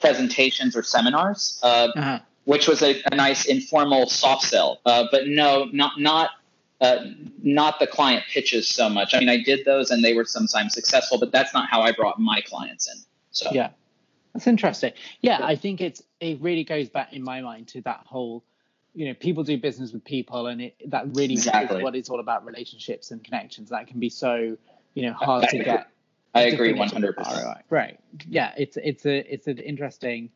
presentations 0.00 0.76
or 0.76 0.84
seminars. 0.84 1.58
Uh, 1.64 1.88
uh-huh 1.96 2.18
which 2.44 2.66
was 2.66 2.82
a, 2.82 3.00
a 3.12 3.14
nice 3.14 3.46
informal 3.46 4.08
soft 4.08 4.42
sell. 4.42 4.80
Uh, 4.84 5.04
but 5.10 5.28
no, 5.28 5.68
not 5.72 6.00
not 6.00 6.30
uh, 6.80 7.04
not 7.42 7.78
the 7.78 7.86
client 7.86 8.24
pitches 8.32 8.68
so 8.68 8.88
much. 8.88 9.14
I 9.14 9.20
mean, 9.20 9.28
I 9.28 9.40
did 9.40 9.64
those 9.64 9.90
and 9.90 10.04
they 10.04 10.14
were 10.14 10.24
sometimes 10.24 10.74
successful, 10.74 11.18
but 11.18 11.30
that's 11.30 11.54
not 11.54 11.68
how 11.68 11.82
I 11.82 11.92
brought 11.92 12.18
my 12.18 12.40
clients 12.40 12.92
in. 12.92 13.00
So 13.30 13.48
yeah, 13.52 13.70
that's 14.32 14.46
interesting. 14.46 14.92
Yeah, 15.20 15.38
I 15.42 15.56
think 15.56 15.80
it's 15.80 16.02
it 16.20 16.40
really 16.40 16.64
goes 16.64 16.88
back 16.88 17.12
in 17.12 17.22
my 17.22 17.40
mind 17.40 17.68
to 17.68 17.82
that 17.82 18.02
whole, 18.06 18.44
you 18.94 19.06
know, 19.06 19.14
people 19.14 19.44
do 19.44 19.58
business 19.58 19.92
with 19.92 20.04
people, 20.04 20.46
and 20.46 20.60
it 20.62 20.90
that 20.90 21.14
really 21.14 21.34
exactly. 21.34 21.78
is 21.78 21.82
what 21.82 21.94
it's 21.94 22.08
all 22.08 22.20
about 22.20 22.46
relationships 22.46 23.10
and 23.10 23.22
connections. 23.22 23.70
That 23.70 23.86
can 23.88 24.00
be 24.00 24.08
so 24.08 24.56
you 24.94 25.06
know 25.06 25.12
hard 25.12 25.48
to 25.48 25.58
get. 25.58 25.88
I 26.34 26.42
agree, 26.44 26.72
one 26.72 26.88
hundred 26.88 27.16
percent. 27.16 27.58
Right. 27.68 28.00
Yeah, 28.26 28.52
it's 28.56 28.78
it's 28.78 29.04
a 29.04 29.32
it's 29.32 29.46
an 29.48 29.58
interesting 29.58 30.30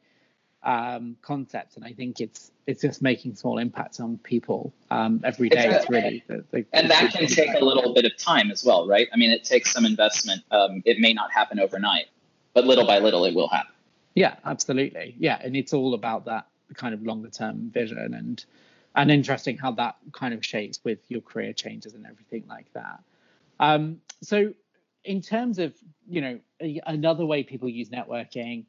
um, 0.63 1.17
concept, 1.23 1.77
and 1.77 1.85
I 1.85 1.93
think 1.93 2.21
it's 2.21 2.51
it's 2.67 2.83
just 2.83 3.01
making 3.01 3.37
small 3.37 3.57
impacts 3.57 3.99
on 4.01 4.19
people 4.19 4.75
um, 4.91 5.23
every 5.25 5.49
day. 5.49 5.69
It's, 5.69 5.77
it's 5.77 5.91
really 5.91 6.23
the, 6.27 6.45
the, 6.51 6.67
and 6.73 6.91
that 6.91 7.13
can 7.13 7.27
take 7.29 7.55
a 7.55 7.65
little 7.65 7.95
bit 7.95 8.05
of 8.05 8.17
time 8.19 8.51
as 8.51 8.63
well, 8.65 8.87
right? 8.87 9.09
I 9.13 9.17
mean, 9.17 9.31
it 9.31 9.45
takes 9.45 9.73
some 9.73 9.87
investment. 9.87 10.43
Um, 10.51 10.83
it 10.85 10.99
may 10.99 11.15
not 11.15 11.33
happen 11.33 11.61
overnight, 11.61 12.07
but 12.53 12.67
little 12.67 12.87
by 12.87 12.99
little, 12.99 13.25
it 13.25 13.35
will 13.35 13.49
happen. 13.49 13.73
Yeah, 14.16 14.37
absolutely. 14.46 15.14
Yeah, 15.18 15.38
and 15.40 15.55
it's 15.55 15.74
all 15.74 15.92
about 15.94 16.24
that 16.24 16.46
kind 16.74 16.94
of 16.94 17.02
longer 17.02 17.29
term 17.29 17.70
vision 17.70 18.14
and 18.14 18.44
and 18.96 19.11
interesting 19.11 19.59
how 19.59 19.72
that 19.72 19.96
kind 20.12 20.33
of 20.33 20.44
shapes 20.44 20.81
with 20.83 20.98
your 21.09 21.20
career 21.20 21.52
changes 21.52 21.92
and 21.92 22.07
everything 22.07 22.44
like 22.48 22.72
that. 22.72 23.00
Um, 23.61 24.00
so, 24.22 24.55
in 25.05 25.20
terms 25.20 25.59
of 25.59 25.74
you 26.09 26.22
know 26.22 26.40
another 26.87 27.26
way 27.26 27.42
people 27.42 27.68
use 27.68 27.90
networking 27.90 28.64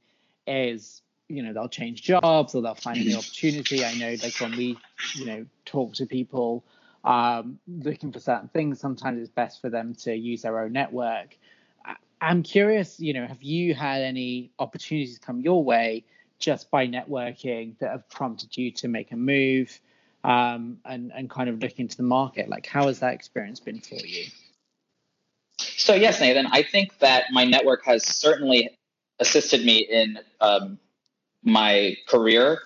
is 0.46 1.02
you 1.30 1.42
know 1.42 1.54
they'll 1.54 1.70
change 1.70 2.04
jobs 2.04 2.54
or 2.54 2.62
they'll 2.62 2.76
find 2.76 3.00
a 3.00 3.04
new 3.04 3.18
opportunity 3.18 3.84
i 3.84 3.94
know 3.96 4.16
like 4.22 4.40
when 4.40 4.56
we 4.56 4.78
you 5.16 5.26
know 5.26 5.46
talk 5.66 5.94
to 5.94 6.06
people 6.06 6.64
um, 7.04 7.58
looking 7.68 8.12
for 8.12 8.20
certain 8.20 8.50
things 8.50 8.80
sometimes 8.80 9.22
it's 9.22 9.30
best 9.30 9.62
for 9.62 9.70
them 9.70 9.96
to 9.96 10.14
use 10.14 10.42
their 10.42 10.60
own 10.60 10.74
network 10.74 11.38
i'm 12.22 12.44
curious 12.44 13.00
you 13.00 13.14
know 13.14 13.26
have 13.26 13.42
you 13.44 13.74
had 13.74 14.02
any 14.02 14.52
opportunities 14.60 15.20
come 15.20 15.40
your 15.42 15.64
way 15.64 16.04
just 16.40 16.70
by 16.70 16.88
networking 16.88 17.78
that 17.80 17.92
have 17.92 18.10
prompted 18.10 18.56
you 18.56 18.72
to 18.72 18.88
make 18.88 19.12
a 19.12 19.16
move 19.16 19.80
um, 20.24 20.78
and 20.86 21.12
and 21.16 21.30
kind 21.30 21.50
of 21.50 21.60
look 21.60 21.80
into 21.80 21.98
the 21.98 22.04
market? 22.04 22.48
Like 22.50 22.68
how 22.68 22.88
has 22.88 23.00
that 23.00 23.14
experience 23.14 23.60
been 23.60 23.80
for 23.80 23.96
you? 23.96 24.26
So 25.60 25.96
yes 25.96 26.20
nathan 26.20 26.48
i 26.52 26.62
think 26.62 27.00
that 27.00 27.26
my 27.32 27.44
network 27.44 27.84
has 27.86 28.06
certainly 28.06 28.78
assisted 29.20 29.66
me 29.66 29.80
in 29.80 30.20
um, 30.42 30.80
my 31.44 31.96
career, 32.08 32.62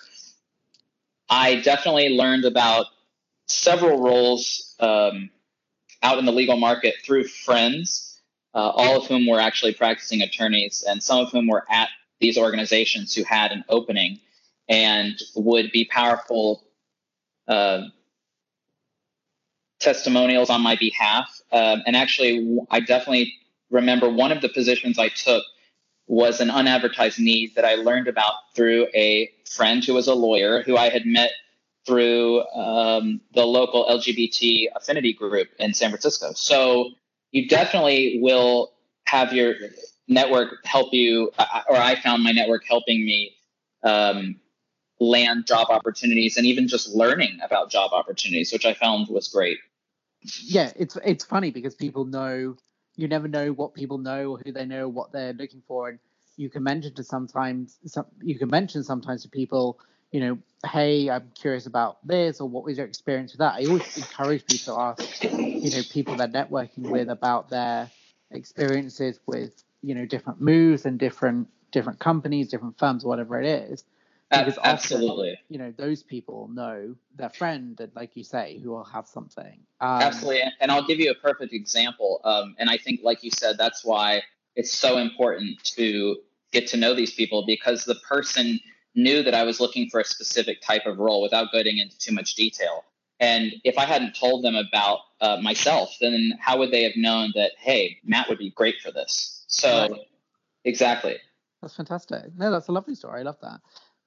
I 1.28 1.56
definitely 1.56 2.10
learned 2.10 2.44
about 2.44 2.86
several 3.46 4.02
roles 4.02 4.74
um, 4.80 5.30
out 6.02 6.18
in 6.18 6.26
the 6.26 6.32
legal 6.32 6.56
market 6.56 6.96
through 7.04 7.24
friends, 7.24 8.11
uh, 8.54 8.70
all 8.70 8.96
of 8.96 9.06
whom 9.06 9.26
were 9.26 9.40
actually 9.40 9.74
practicing 9.74 10.22
attorneys, 10.22 10.84
and 10.86 11.02
some 11.02 11.20
of 11.20 11.32
whom 11.32 11.46
were 11.46 11.64
at 11.70 11.88
these 12.20 12.38
organizations 12.38 13.14
who 13.14 13.24
had 13.24 13.52
an 13.52 13.64
opening 13.68 14.20
and 14.68 15.20
would 15.34 15.72
be 15.72 15.84
powerful 15.84 16.64
uh, 17.48 17.82
testimonials 19.80 20.48
on 20.48 20.60
my 20.60 20.76
behalf. 20.76 21.40
Um, 21.50 21.82
and 21.86 21.96
actually, 21.96 22.58
I 22.70 22.80
definitely 22.80 23.34
remember 23.70 24.08
one 24.08 24.32
of 24.32 24.40
the 24.40 24.48
positions 24.48 24.98
I 24.98 25.08
took 25.08 25.44
was 26.06 26.40
an 26.40 26.50
unadvertised 26.50 27.18
need 27.18 27.54
that 27.56 27.64
I 27.64 27.74
learned 27.76 28.08
about 28.08 28.34
through 28.54 28.86
a 28.94 29.30
friend 29.50 29.84
who 29.84 29.94
was 29.94 30.06
a 30.06 30.14
lawyer 30.14 30.62
who 30.62 30.76
I 30.76 30.88
had 30.88 31.06
met 31.06 31.30
through 31.86 32.46
um, 32.48 33.20
the 33.34 33.44
local 33.44 33.86
LGBT 33.86 34.68
affinity 34.76 35.12
group 35.12 35.48
in 35.58 35.74
San 35.74 35.90
Francisco. 35.90 36.32
So 36.34 36.90
you 37.32 37.48
definitely 37.48 38.20
will 38.22 38.72
have 39.06 39.32
your 39.32 39.54
network 40.06 40.64
help 40.64 40.92
you, 40.92 41.30
or 41.68 41.76
I 41.76 41.96
found 41.96 42.22
my 42.22 42.32
network 42.32 42.64
helping 42.66 43.04
me 43.04 43.34
um, 43.82 44.40
land 45.00 45.46
job 45.46 45.68
opportunities 45.70 46.36
and 46.36 46.46
even 46.46 46.68
just 46.68 46.94
learning 46.94 47.38
about 47.42 47.70
job 47.70 47.92
opportunities, 47.92 48.52
which 48.52 48.64
I 48.64 48.74
found 48.74 49.08
was 49.08 49.28
great. 49.28 49.58
Yeah, 50.44 50.70
it's 50.76 50.96
it's 51.04 51.24
funny 51.24 51.50
because 51.50 51.74
people 51.74 52.04
know 52.04 52.56
you 52.94 53.08
never 53.08 53.26
know 53.26 53.50
what 53.52 53.74
people 53.74 53.98
know 53.98 54.32
or 54.32 54.40
who 54.44 54.52
they 54.52 54.66
know 54.66 54.88
what 54.88 55.12
they're 55.12 55.32
looking 55.32 55.62
for 55.66 55.88
and 55.88 55.98
you 56.36 56.48
can 56.48 56.62
mention 56.62 56.94
to 56.94 57.04
sometimes 57.04 57.78
some, 57.86 58.06
you 58.22 58.38
can 58.38 58.48
mention 58.48 58.82
sometimes 58.82 59.22
to 59.22 59.28
people 59.28 59.78
you 60.12 60.20
know 60.20 60.38
hey 60.70 61.10
i'm 61.10 61.30
curious 61.34 61.66
about 61.66 62.06
this 62.06 62.40
or 62.40 62.48
what 62.48 62.64
was 62.64 62.76
your 62.76 62.86
experience 62.86 63.32
with 63.32 63.40
that 63.40 63.54
i 63.54 63.66
always 63.66 63.96
encourage 63.96 64.46
people 64.46 64.74
to 64.74 64.80
ask 64.80 65.24
you 65.24 65.70
know 65.70 65.82
people 65.90 66.14
they're 66.14 66.28
networking 66.28 66.88
with 66.90 67.08
about 67.08 67.50
their 67.50 67.90
experiences 68.30 69.18
with 69.26 69.64
you 69.82 69.94
know 69.94 70.06
different 70.06 70.40
moves 70.40 70.86
and 70.86 70.98
different 70.98 71.48
different 71.72 71.98
companies 71.98 72.48
different 72.48 72.78
firms 72.78 73.04
whatever 73.04 73.40
it 73.40 73.46
is 73.46 73.84
Because 74.30 74.58
absolutely. 74.64 75.32
Often, 75.32 75.44
you 75.50 75.58
know, 75.58 75.74
those 75.76 76.02
people 76.02 76.48
know 76.52 76.94
their 77.16 77.28
friend, 77.28 77.78
and 77.78 77.92
like 77.94 78.16
you 78.16 78.24
say, 78.24 78.58
who 78.62 78.70
will 78.70 78.84
have 78.84 79.06
something. 79.06 79.58
Um, 79.80 80.02
absolutely. 80.02 80.42
And 80.60 80.70
I'll 80.70 80.86
give 80.86 80.98
you 81.00 81.10
a 81.10 81.14
perfect 81.14 81.52
example. 81.52 82.20
Um, 82.24 82.56
and 82.58 82.70
I 82.70 82.78
think, 82.78 83.00
like 83.02 83.22
you 83.22 83.30
said, 83.30 83.58
that's 83.58 83.84
why 83.84 84.22
it's 84.56 84.72
so 84.72 84.96
important 84.96 85.62
to 85.76 86.16
get 86.50 86.66
to 86.68 86.78
know 86.78 86.94
these 86.94 87.12
people 87.12 87.44
because 87.46 87.84
the 87.84 87.96
person 87.96 88.58
knew 88.94 89.22
that 89.22 89.34
I 89.34 89.44
was 89.44 89.60
looking 89.60 89.88
for 89.88 90.00
a 90.00 90.04
specific 90.04 90.60
type 90.60 90.86
of 90.86 90.98
role 90.98 91.22
without 91.22 91.52
going 91.52 91.78
into 91.78 91.98
too 91.98 92.12
much 92.12 92.34
detail. 92.34 92.84
And 93.20 93.54
if 93.64 93.78
I 93.78 93.84
hadn't 93.84 94.16
told 94.16 94.44
them 94.44 94.56
about 94.56 94.98
uh, 95.20 95.38
myself, 95.40 95.96
then 96.00 96.32
how 96.40 96.58
would 96.58 96.72
they 96.72 96.82
have 96.82 96.96
known 96.96 97.32
that, 97.36 97.52
hey, 97.58 97.98
Matt 98.04 98.28
would 98.28 98.38
be 98.38 98.50
great 98.50 98.80
for 98.82 98.90
this? 98.90 99.44
So, 99.46 99.88
right. 99.90 100.00
exactly. 100.64 101.18
That's 101.60 101.76
fantastic. 101.76 102.36
No, 102.36 102.50
that's 102.50 102.68
a 102.68 102.72
lovely 102.72 102.96
story. 102.96 103.20
I 103.20 103.22
love 103.22 103.38
that. 103.40 103.60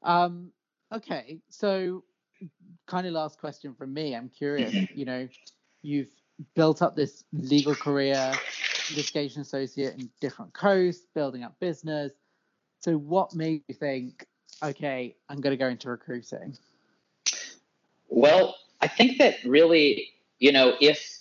Um, 0.03 0.51
okay, 0.93 1.39
so 1.49 2.03
kind 2.87 3.07
of 3.07 3.13
last 3.13 3.39
question 3.39 3.73
from 3.73 3.93
me. 3.93 4.15
I'm 4.15 4.29
curious. 4.29 4.73
Mm-hmm. 4.73 4.99
You 4.99 5.05
know, 5.05 5.27
you've 5.81 6.09
built 6.55 6.81
up 6.81 6.95
this 6.95 7.23
legal 7.31 7.75
career, 7.75 8.33
litigation 8.95 9.41
associate 9.41 9.95
in 9.95 10.09
different 10.19 10.53
coasts, 10.53 11.07
building 11.15 11.43
up 11.43 11.55
business. 11.59 12.11
So, 12.81 12.97
what 12.97 13.33
made 13.33 13.63
you 13.67 13.75
think, 13.75 14.25
okay, 14.63 15.15
I'm 15.29 15.41
going 15.41 15.51
to 15.51 15.57
go 15.57 15.67
into 15.67 15.89
recruiting? 15.89 16.57
Well, 18.09 18.55
I 18.81 18.87
think 18.87 19.17
that 19.17 19.37
really, 19.45 20.09
you 20.39 20.51
know, 20.51 20.75
if 20.79 21.15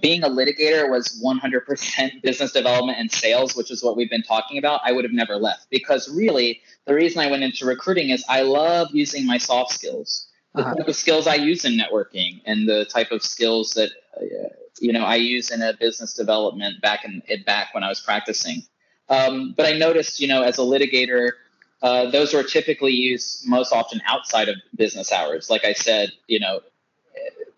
being 0.00 0.24
a 0.24 0.28
litigator 0.28 0.90
was 0.90 1.22
100% 1.24 2.22
business 2.22 2.52
development 2.52 2.98
and 2.98 3.10
sales, 3.10 3.54
which 3.54 3.70
is 3.70 3.82
what 3.82 3.96
we've 3.96 4.10
been 4.10 4.22
talking 4.22 4.58
about, 4.58 4.80
I 4.84 4.92
would 4.92 5.04
have 5.04 5.12
never 5.12 5.36
left. 5.36 5.70
Because 5.70 6.08
really, 6.08 6.60
the 6.84 6.94
reason 6.94 7.20
I 7.20 7.30
went 7.30 7.42
into 7.42 7.64
recruiting 7.64 8.10
is 8.10 8.24
I 8.28 8.42
love 8.42 8.88
using 8.92 9.26
my 9.26 9.38
soft 9.38 9.72
skills, 9.72 10.28
the 10.54 10.62
uh-huh. 10.62 10.74
type 10.74 10.88
of 10.88 10.96
skills 10.96 11.26
I 11.26 11.36
use 11.36 11.64
in 11.64 11.78
networking, 11.78 12.42
and 12.44 12.68
the 12.68 12.84
type 12.86 13.12
of 13.12 13.22
skills 13.22 13.70
that 13.74 13.90
uh, 14.16 14.48
you 14.80 14.92
know 14.92 15.04
I 15.04 15.16
use 15.16 15.50
in 15.50 15.62
a 15.62 15.72
business 15.74 16.14
development 16.14 16.80
back 16.82 17.04
in 17.04 17.22
back 17.44 17.72
when 17.72 17.84
I 17.84 17.88
was 17.88 18.00
practicing. 18.00 18.62
Um, 19.08 19.54
but 19.56 19.66
I 19.66 19.76
noticed, 19.76 20.18
you 20.18 20.26
know, 20.26 20.42
as 20.42 20.58
a 20.58 20.62
litigator, 20.62 21.32
uh, 21.84 22.10
those 22.10 22.32
are 22.32 22.42
typically 22.42 22.92
used 22.92 23.46
most 23.46 23.70
often 23.70 24.00
outside 24.06 24.48
of 24.48 24.56
business 24.74 25.12
hours. 25.12 25.50
Like 25.50 25.66
I 25.66 25.74
said, 25.74 26.12
you 26.26 26.40
know, 26.40 26.60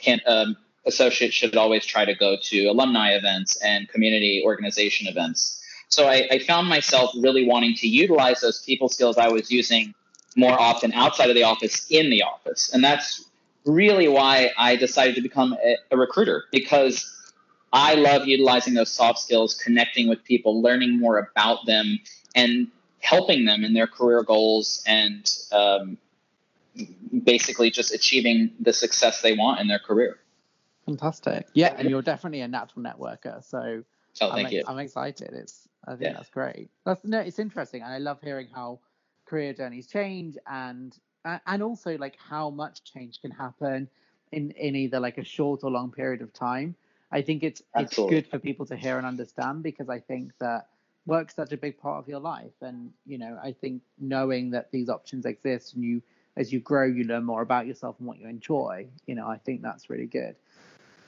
can't 0.00 0.20
um, 0.26 0.56
associates 0.84 1.32
should 1.32 1.56
always 1.56 1.86
try 1.86 2.04
to 2.04 2.12
go 2.12 2.36
to 2.42 2.64
alumni 2.66 3.12
events 3.12 3.54
and 3.62 3.88
community 3.88 4.42
organization 4.44 5.06
events. 5.06 5.62
So 5.88 6.08
I, 6.08 6.26
I 6.28 6.38
found 6.40 6.68
myself 6.68 7.12
really 7.16 7.46
wanting 7.46 7.76
to 7.76 7.86
utilize 7.86 8.40
those 8.40 8.60
people 8.64 8.88
skills 8.88 9.16
I 9.16 9.28
was 9.28 9.52
using 9.52 9.94
more 10.34 10.60
often 10.60 10.92
outside 10.92 11.30
of 11.30 11.36
the 11.36 11.44
office 11.44 11.86
in 11.88 12.10
the 12.10 12.24
office, 12.24 12.70
and 12.74 12.82
that's 12.82 13.24
really 13.64 14.08
why 14.08 14.50
I 14.58 14.74
decided 14.74 15.14
to 15.14 15.22
become 15.22 15.56
a, 15.64 15.76
a 15.92 15.96
recruiter 15.96 16.44
because 16.50 17.08
I 17.72 17.94
love 17.94 18.26
utilizing 18.26 18.74
those 18.74 18.90
soft 18.90 19.20
skills, 19.20 19.54
connecting 19.54 20.08
with 20.08 20.24
people, 20.24 20.60
learning 20.60 20.98
more 20.98 21.18
about 21.18 21.64
them, 21.66 22.00
and 22.34 22.66
helping 23.06 23.44
them 23.44 23.64
in 23.64 23.72
their 23.72 23.86
career 23.86 24.22
goals 24.22 24.82
and 24.86 25.32
um, 25.52 25.96
basically 27.24 27.70
just 27.70 27.94
achieving 27.94 28.50
the 28.60 28.72
success 28.72 29.22
they 29.22 29.34
want 29.34 29.60
in 29.60 29.68
their 29.68 29.78
career. 29.78 30.18
Fantastic. 30.86 31.46
Yeah, 31.54 31.74
and 31.78 31.88
you're 31.88 32.02
definitely 32.02 32.40
a 32.40 32.48
natural 32.48 32.84
networker. 32.84 33.44
So 33.44 33.84
oh, 34.20 34.32
thank 34.34 34.48
I'm, 34.48 34.52
you. 34.52 34.62
I'm 34.66 34.78
excited. 34.78 35.30
It's 35.32 35.68
I 35.84 35.92
think 35.92 36.02
yeah. 36.02 36.12
that's 36.14 36.30
great. 36.30 36.68
That's 36.84 37.04
no, 37.04 37.20
it's 37.20 37.38
interesting, 37.38 37.82
and 37.82 37.92
I 37.92 37.98
love 37.98 38.18
hearing 38.22 38.48
how 38.52 38.80
career 39.24 39.52
journeys 39.52 39.86
change 39.86 40.36
and 40.46 40.96
and 41.24 41.62
also 41.62 41.96
like 41.98 42.16
how 42.28 42.50
much 42.50 42.84
change 42.84 43.20
can 43.20 43.30
happen 43.30 43.88
in 44.32 44.50
in 44.52 44.76
either 44.76 45.00
like 45.00 45.18
a 45.18 45.24
short 45.24 45.64
or 45.64 45.70
long 45.70 45.92
period 45.92 46.22
of 46.22 46.32
time. 46.32 46.74
I 47.10 47.22
think 47.22 47.44
it's 47.44 47.62
Absolutely. 47.74 48.16
it's 48.16 48.26
good 48.26 48.30
for 48.30 48.38
people 48.40 48.66
to 48.66 48.76
hear 48.76 48.98
and 48.98 49.06
understand 49.06 49.62
because 49.62 49.88
I 49.88 50.00
think 50.00 50.32
that 50.40 50.66
work's 51.06 51.34
such 51.34 51.52
a 51.52 51.56
big 51.56 51.78
part 51.78 52.02
of 52.02 52.08
your 52.08 52.20
life, 52.20 52.52
and 52.60 52.90
you 53.06 53.18
know 53.18 53.38
I 53.42 53.52
think 53.52 53.82
knowing 53.98 54.50
that 54.50 54.70
these 54.70 54.88
options 54.88 55.24
exist 55.24 55.74
and 55.74 55.84
you 55.84 56.02
as 56.36 56.52
you 56.52 56.60
grow 56.60 56.84
you 56.84 57.04
learn 57.04 57.24
more 57.24 57.42
about 57.42 57.66
yourself 57.66 57.96
and 57.98 58.06
what 58.06 58.18
you 58.18 58.28
enjoy. 58.28 58.86
You 59.06 59.14
know 59.14 59.26
I 59.26 59.38
think 59.38 59.62
that's 59.62 59.88
really 59.88 60.06
good. 60.06 60.36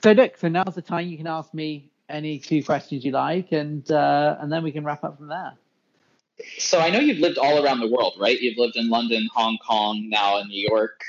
So 0.03 0.13
look, 0.13 0.37
so 0.37 0.47
now's 0.47 0.75
the 0.75 0.81
time 0.81 1.07
you 1.07 1.17
can 1.17 1.27
ask 1.27 1.53
me 1.53 1.89
any 2.07 2.39
two 2.39 2.63
questions 2.63 3.05
you 3.05 3.11
like, 3.11 3.51
and 3.51 3.89
uh, 3.91 4.37
and 4.39 4.51
then 4.51 4.63
we 4.63 4.71
can 4.71 4.83
wrap 4.83 5.03
up 5.03 5.17
from 5.17 5.27
there. 5.27 5.53
So 6.57 6.79
I 6.79 6.89
know 6.89 6.99
you've 6.99 7.19
lived 7.19 7.37
all 7.37 7.63
around 7.63 7.81
the 7.81 7.89
world, 7.89 8.13
right? 8.19 8.39
You've 8.39 8.57
lived 8.57 8.77
in 8.77 8.89
London, 8.89 9.27
Hong 9.33 9.57
Kong, 9.57 10.07
now 10.09 10.39
in 10.39 10.47
New 10.47 10.67
York. 10.67 11.01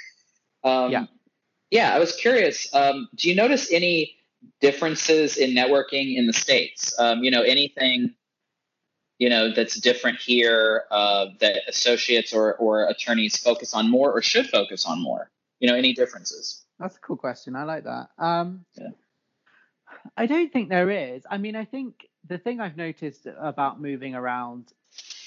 Um, 0.65 0.91
yeah. 0.91 1.07
Yeah, 1.71 1.95
I 1.95 2.01
was 2.01 2.17
curious. 2.17 2.73
Um, 2.75 3.09
do 3.15 3.29
you 3.29 3.37
notice 3.37 3.73
any 3.73 4.17
differences 4.61 5.37
in 5.37 5.51
networking 5.51 6.17
in 6.17 6.27
the 6.27 6.33
states? 6.33 6.93
Um, 6.99 7.23
you 7.23 7.31
know, 7.31 7.43
anything 7.43 8.15
you 9.21 9.29
know 9.29 9.53
that's 9.53 9.79
different 9.79 10.19
here 10.19 10.85
uh, 10.91 11.27
that 11.41 11.61
associates 11.69 12.33
or 12.33 12.55
or 12.57 12.89
attorneys 12.89 13.37
focus 13.37 13.75
on 13.75 13.89
more 13.89 14.11
or 14.11 14.23
should 14.23 14.49
focus 14.49 14.87
on 14.87 15.01
more? 15.01 15.31
You 15.61 15.69
know, 15.69 15.77
any 15.77 15.93
differences? 15.93 16.65
That's 16.81 16.97
a 16.97 17.01
cool 17.01 17.19
question. 17.19 17.55
I 17.55 17.65
like 17.65 17.85
that. 17.85 18.09
Um, 18.19 18.65
yeah. 18.75 18.89
I 20.17 20.25
don't 20.25 20.51
think 20.51 20.71
there 20.71 20.91
is. 20.91 21.23
I 21.31 21.37
mean, 21.37 21.55
I 21.55 21.67
think 21.67 22.09
the 22.27 22.39
thing 22.39 22.61
I've 22.61 22.79
noticed 22.79 23.27
about 23.39 23.79
moving 23.79 24.15
around 24.15 24.73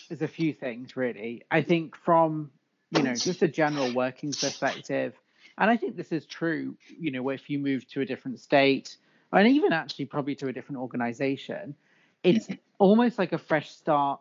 is 0.10 0.24
a 0.24 0.28
few 0.28 0.54
things, 0.54 0.98
really. 0.98 1.44
I 1.52 1.62
think 1.62 1.96
from, 1.96 2.50
you 2.90 3.04
know, 3.04 3.14
just 3.14 3.44
a 3.44 3.48
general 3.48 3.94
working 3.94 4.32
perspective, 4.32 5.14
and 5.60 5.70
I 5.70 5.78
think 5.78 5.96
this 5.96 6.12
is 6.12 6.26
true, 6.26 6.76
you 7.00 7.12
know, 7.12 7.30
if 7.30 7.48
you 7.52 7.60
move 7.60 7.88
to 7.90 8.02
a 8.02 8.06
different 8.06 8.40
state, 8.40 8.98
and 9.32 9.48
even 9.48 9.72
actually 9.72 10.06
probably 10.06 10.34
to 10.36 10.48
a 10.48 10.54
different 10.54 10.82
organization, 10.82 11.76
it's 12.24 12.48
almost 12.80 13.18
like 13.18 13.34
a 13.34 13.38
fresh 13.38 13.72
start 13.72 14.20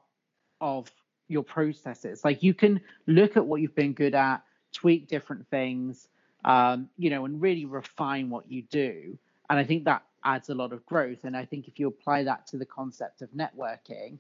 of 0.61 0.91
your 1.29 1.43
processes. 1.43 2.25
Like 2.25 2.43
you 2.43 2.55
can 2.55 2.81
look 3.07 3.37
at 3.37 3.47
what 3.47 3.61
you've 3.61 3.75
been 3.75 3.93
good 3.93 4.15
at, 4.15 4.43
tweak 4.73 5.09
different 5.09 5.49
things, 5.49 6.09
um, 6.45 6.89
you 6.99 7.11
know, 7.11 7.25
and 7.25 7.41
really 7.41 7.65
refine 7.65 8.31
what 8.31 8.51
you 8.51 8.63
do. 8.63 9.19
And 9.49 9.59
I 9.59 9.65
think 9.65 9.85
that 9.85 10.03
adds 10.25 10.49
a 10.49 10.55
lot 10.55 10.73
of 10.73 10.85
growth. 10.87 11.25
And 11.25 11.37
I 11.37 11.45
think 11.45 11.69
if 11.69 11.79
you 11.79 11.89
apply 11.89 12.25
that 12.25 12.47
to 12.49 12.57
the 12.57 12.67
concept 12.67 13.23
of 13.23 13.31
networking, 13.31 14.19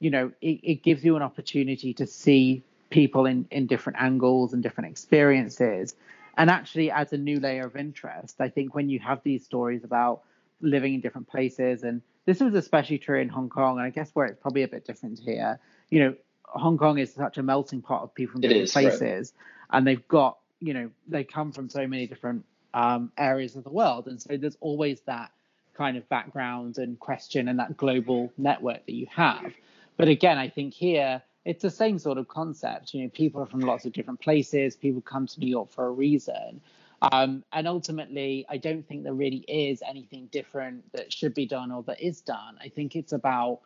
you 0.00 0.10
know, 0.10 0.32
it, 0.40 0.60
it 0.62 0.82
gives 0.82 1.04
you 1.04 1.16
an 1.16 1.22
opportunity 1.22 1.92
to 1.94 2.06
see 2.06 2.62
people 2.90 3.26
in, 3.26 3.46
in 3.50 3.66
different 3.66 4.00
angles 4.00 4.52
and 4.52 4.62
different 4.62 4.90
experiences 4.90 5.94
and 6.36 6.50
actually 6.50 6.90
adds 6.90 7.12
a 7.12 7.18
new 7.18 7.40
layer 7.40 7.66
of 7.66 7.76
interest. 7.76 8.40
I 8.40 8.48
think 8.48 8.74
when 8.74 8.88
you 8.88 9.00
have 9.00 9.20
these 9.24 9.44
stories 9.44 9.84
about 9.84 10.22
living 10.60 10.94
in 10.94 11.00
different 11.00 11.28
places, 11.28 11.82
and 11.82 12.00
this 12.28 12.40
was 12.40 12.52
especially 12.52 12.98
true 12.98 13.18
in 13.18 13.30
Hong 13.30 13.48
Kong, 13.48 13.78
and 13.78 13.86
I 13.86 13.88
guess 13.88 14.10
where 14.12 14.26
it's 14.26 14.38
probably 14.38 14.62
a 14.62 14.68
bit 14.68 14.84
different 14.84 15.18
here, 15.18 15.58
you 15.88 16.00
know, 16.00 16.14
Hong 16.42 16.76
Kong 16.76 16.98
is 16.98 17.14
such 17.14 17.38
a 17.38 17.42
melting 17.42 17.80
pot 17.80 18.02
of 18.02 18.14
people 18.14 18.32
from 18.32 18.42
different 18.42 18.64
is, 18.64 18.72
places, 18.72 19.32
right. 19.32 19.78
and 19.78 19.86
they've 19.86 20.06
got 20.08 20.36
you 20.60 20.74
know 20.74 20.90
they 21.06 21.24
come 21.24 21.52
from 21.52 21.70
so 21.70 21.86
many 21.86 22.06
different 22.06 22.44
um, 22.74 23.10
areas 23.16 23.56
of 23.56 23.64
the 23.64 23.70
world, 23.70 24.08
and 24.08 24.20
so 24.20 24.36
there's 24.36 24.58
always 24.60 25.00
that 25.06 25.30
kind 25.72 25.96
of 25.96 26.06
background 26.10 26.76
and 26.76 27.00
question 27.00 27.48
and 27.48 27.58
that 27.60 27.78
global 27.78 28.30
network 28.36 28.84
that 28.84 28.94
you 28.94 29.06
have. 29.10 29.50
But 29.96 30.08
again, 30.08 30.36
I 30.36 30.50
think 30.50 30.74
here 30.74 31.22
it's 31.46 31.62
the 31.62 31.70
same 31.70 31.98
sort 31.98 32.18
of 32.18 32.28
concept. 32.28 32.92
You 32.92 33.04
know, 33.04 33.08
people 33.08 33.40
are 33.40 33.46
from 33.46 33.60
lots 33.60 33.86
of 33.86 33.94
different 33.94 34.20
places. 34.20 34.76
People 34.76 35.00
come 35.00 35.26
to 35.26 35.40
New 35.40 35.48
York 35.48 35.70
for 35.70 35.86
a 35.86 35.90
reason. 35.90 36.60
Um, 37.00 37.44
and 37.52 37.68
ultimately, 37.68 38.44
I 38.48 38.56
don't 38.56 38.86
think 38.86 39.04
there 39.04 39.14
really 39.14 39.44
is 39.48 39.82
anything 39.88 40.28
different 40.32 40.92
that 40.92 41.12
should 41.12 41.34
be 41.34 41.46
done 41.46 41.70
or 41.70 41.82
that 41.84 42.00
is 42.00 42.20
done. 42.20 42.58
I 42.60 42.68
think 42.68 42.96
it's 42.96 43.12
about 43.12 43.60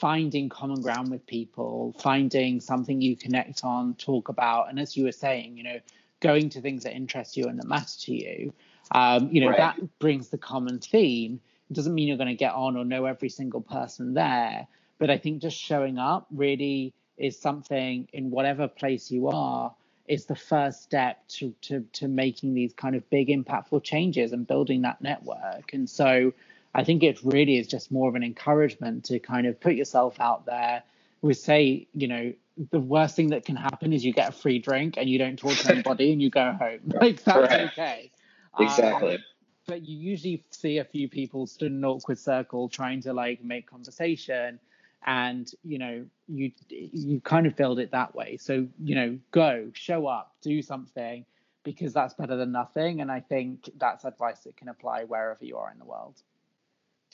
finding 0.00 0.48
common 0.48 0.82
ground 0.82 1.10
with 1.10 1.26
people, 1.26 1.94
finding 1.98 2.60
something 2.60 3.00
you 3.00 3.16
connect 3.16 3.64
on, 3.64 3.94
talk 3.94 4.28
about. 4.28 4.68
And 4.68 4.78
as 4.78 4.96
you 4.96 5.04
were 5.04 5.12
saying, 5.12 5.56
you 5.56 5.64
know, 5.64 5.78
going 6.20 6.50
to 6.50 6.60
things 6.60 6.82
that 6.84 6.94
interest 6.94 7.36
you 7.36 7.46
and 7.46 7.58
that 7.58 7.66
matter 7.66 7.98
to 8.00 8.14
you. 8.14 8.52
Um, 8.90 9.28
you 9.30 9.40
know, 9.40 9.48
right. 9.48 9.58
that 9.58 9.98
brings 9.98 10.28
the 10.28 10.38
common 10.38 10.78
theme. 10.78 11.40
It 11.70 11.74
doesn't 11.74 11.94
mean 11.94 12.08
you're 12.08 12.16
going 12.16 12.28
to 12.28 12.34
get 12.34 12.52
on 12.52 12.76
or 12.76 12.84
know 12.84 13.04
every 13.04 13.28
single 13.28 13.60
person 13.60 14.14
there, 14.14 14.66
but 14.98 15.10
I 15.10 15.18
think 15.18 15.42
just 15.42 15.56
showing 15.56 15.98
up 15.98 16.26
really 16.30 16.94
is 17.16 17.38
something 17.38 18.08
in 18.12 18.30
whatever 18.30 18.68
place 18.68 19.10
you 19.10 19.28
are 19.28 19.74
is 20.08 20.24
the 20.24 20.36
first 20.36 20.82
step 20.82 21.26
to 21.28 21.54
to 21.62 21.84
to 21.92 22.08
making 22.08 22.54
these 22.54 22.72
kind 22.72 22.96
of 22.96 23.08
big 23.10 23.28
impactful 23.28 23.84
changes 23.84 24.32
and 24.32 24.46
building 24.46 24.82
that 24.82 25.00
network. 25.00 25.72
And 25.72 25.88
so 25.88 26.32
I 26.74 26.84
think 26.84 27.02
it 27.02 27.20
really 27.22 27.58
is 27.58 27.66
just 27.66 27.92
more 27.92 28.08
of 28.08 28.14
an 28.14 28.22
encouragement 28.22 29.04
to 29.06 29.18
kind 29.18 29.46
of 29.46 29.60
put 29.60 29.74
yourself 29.74 30.18
out 30.20 30.46
there. 30.46 30.82
We 31.20 31.34
say, 31.34 31.88
you 31.94 32.08
know, 32.08 32.32
the 32.70 32.80
worst 32.80 33.16
thing 33.16 33.28
that 33.30 33.44
can 33.44 33.56
happen 33.56 33.92
is 33.92 34.04
you 34.04 34.12
get 34.12 34.28
a 34.28 34.32
free 34.32 34.58
drink 34.58 34.94
and 34.96 35.08
you 35.08 35.18
don't 35.18 35.38
talk 35.38 35.56
to 35.56 35.72
anybody 35.72 36.12
and 36.12 36.22
you 36.22 36.30
go 36.30 36.52
home. 36.52 36.80
Like 37.00 37.22
that's 37.22 37.72
okay. 37.72 38.10
Exactly. 38.58 39.14
Um, 39.14 39.24
but 39.66 39.86
you 39.86 39.96
usually 39.96 40.44
see 40.50 40.78
a 40.78 40.84
few 40.84 41.08
people 41.08 41.46
stood 41.46 41.70
in 41.70 41.78
an 41.78 41.84
awkward 41.84 42.18
circle 42.18 42.68
trying 42.68 43.02
to 43.02 43.12
like 43.12 43.44
make 43.44 43.70
conversation. 43.70 44.58
And 45.06 45.50
you 45.64 45.78
know 45.78 46.06
you 46.26 46.52
you 46.68 47.20
kind 47.20 47.46
of 47.46 47.56
build 47.56 47.78
it 47.78 47.92
that 47.92 48.14
way. 48.14 48.36
So 48.36 48.66
you 48.82 48.94
know 48.94 49.18
go 49.30 49.70
show 49.74 50.06
up 50.06 50.34
do 50.42 50.62
something 50.62 51.24
because 51.64 51.92
that's 51.92 52.14
better 52.14 52.36
than 52.36 52.52
nothing. 52.52 53.00
And 53.00 53.10
i 53.10 53.20
think 53.20 53.70
that's 53.78 54.04
advice 54.04 54.40
that 54.40 54.56
can 54.56 54.68
apply 54.68 55.04
wherever 55.04 55.44
you 55.44 55.56
are 55.56 55.70
in 55.70 55.78
the 55.78 55.84
world. 55.84 56.16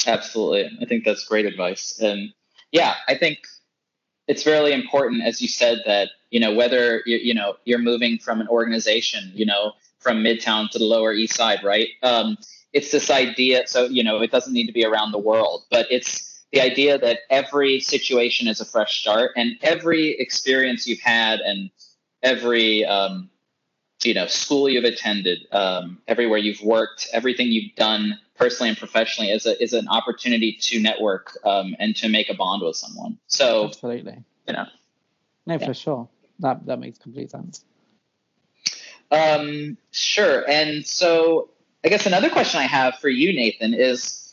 Absolutely. 0.06 0.70
I 0.80 0.84
think 0.84 1.04
that's 1.04 1.24
great 1.24 1.46
advice. 1.46 1.98
And 2.00 2.32
yeah 2.74 2.94
i 3.08 3.16
think 3.16 3.38
it's 4.26 4.44
really 4.44 4.72
important 4.72 5.22
as 5.22 5.40
you 5.40 5.48
said 5.48 5.78
that 5.86 6.08
you 6.30 6.40
know 6.40 6.52
whether 6.52 7.02
you, 7.06 7.16
you 7.16 7.32
know 7.32 7.54
you're 7.64 7.78
moving 7.78 8.18
from 8.18 8.40
an 8.42 8.48
organization 8.48 9.30
you 9.32 9.46
know 9.46 9.72
from 10.00 10.18
midtown 10.18 10.68
to 10.68 10.78
the 10.78 10.84
lower 10.84 11.14
east 11.14 11.34
side 11.34 11.60
right? 11.64 11.88
Um, 12.02 12.36
it's 12.74 12.90
this 12.90 13.10
idea 13.10 13.62
so 13.66 13.84
you 13.84 14.04
know 14.04 14.20
it 14.20 14.30
doesn't 14.30 14.52
need 14.52 14.66
to 14.66 14.72
be 14.72 14.84
around 14.84 15.12
the 15.12 15.18
world 15.18 15.64
but 15.70 15.86
it's 15.90 16.33
the 16.54 16.60
idea 16.60 16.96
that 16.96 17.20
every 17.30 17.80
situation 17.80 18.46
is 18.46 18.60
a 18.60 18.64
fresh 18.64 19.00
start 19.00 19.32
and 19.36 19.56
every 19.62 20.10
experience 20.20 20.86
you've 20.86 21.00
had 21.00 21.40
and 21.40 21.70
every 22.22 22.84
um, 22.84 23.28
you 24.04 24.14
know 24.14 24.26
school 24.26 24.68
you've 24.68 24.84
attended 24.84 25.46
um, 25.50 25.98
everywhere 26.06 26.38
you've 26.38 26.62
worked 26.62 27.08
everything 27.12 27.48
you've 27.48 27.74
done 27.74 28.18
personally 28.36 28.68
and 28.68 28.78
professionally 28.78 29.30
is 29.32 29.46
a 29.46 29.60
is 29.60 29.72
an 29.72 29.88
opportunity 29.88 30.56
to 30.60 30.80
network 30.80 31.36
um, 31.44 31.74
and 31.80 31.96
to 31.96 32.08
make 32.08 32.30
a 32.30 32.34
bond 32.34 32.62
with 32.62 32.76
someone. 32.76 33.18
So 33.26 33.66
absolutely. 33.66 34.18
you 34.46 34.54
know. 34.54 34.66
No 35.46 35.58
yeah. 35.58 35.66
for 35.66 35.74
sure. 35.74 36.08
That 36.38 36.64
that 36.66 36.78
makes 36.78 36.98
complete 36.98 37.32
sense. 37.32 37.64
Um 39.10 39.76
sure. 39.90 40.48
And 40.48 40.86
so 40.86 41.50
i 41.84 41.88
guess 41.88 42.06
another 42.06 42.30
question 42.30 42.60
i 42.60 42.64
have 42.64 42.94
for 43.00 43.08
you 43.08 43.32
nathan 43.32 43.74
is 43.74 44.23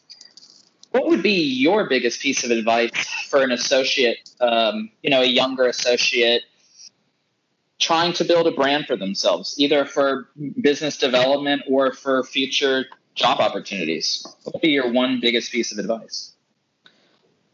what 0.92 1.08
would 1.08 1.24
be 1.24 1.42
your 1.42 1.88
biggest 1.88 2.22
piece 2.22 2.44
of 2.44 2.52
advice 2.52 2.92
for 3.30 3.42
an 3.42 3.52
associate, 3.52 4.30
um, 4.40 4.90
you 5.02 5.10
know, 5.10 5.22
a 5.22 5.26
younger 5.26 5.66
associate 5.66 6.44
trying 7.80 8.14
to 8.14 8.24
build 8.24 8.46
a 8.48 8.52
brand 8.52 8.86
for 8.86 8.96
themselves, 8.96 9.56
either 9.58 9.86
for 9.86 10.30
business 10.62 10.98
development 10.98 11.64
or 11.68 11.92
for 11.92 12.24
future 12.24 12.86
job 13.16 13.40
opportunities? 13.40 14.26
What 14.44 14.56
would 14.56 14.62
be 14.62 14.70
your 14.70 14.92
one 14.92 15.20
biggest 15.20 15.52
piece 15.52 15.72
of 15.72 15.80
advice? 15.80 16.34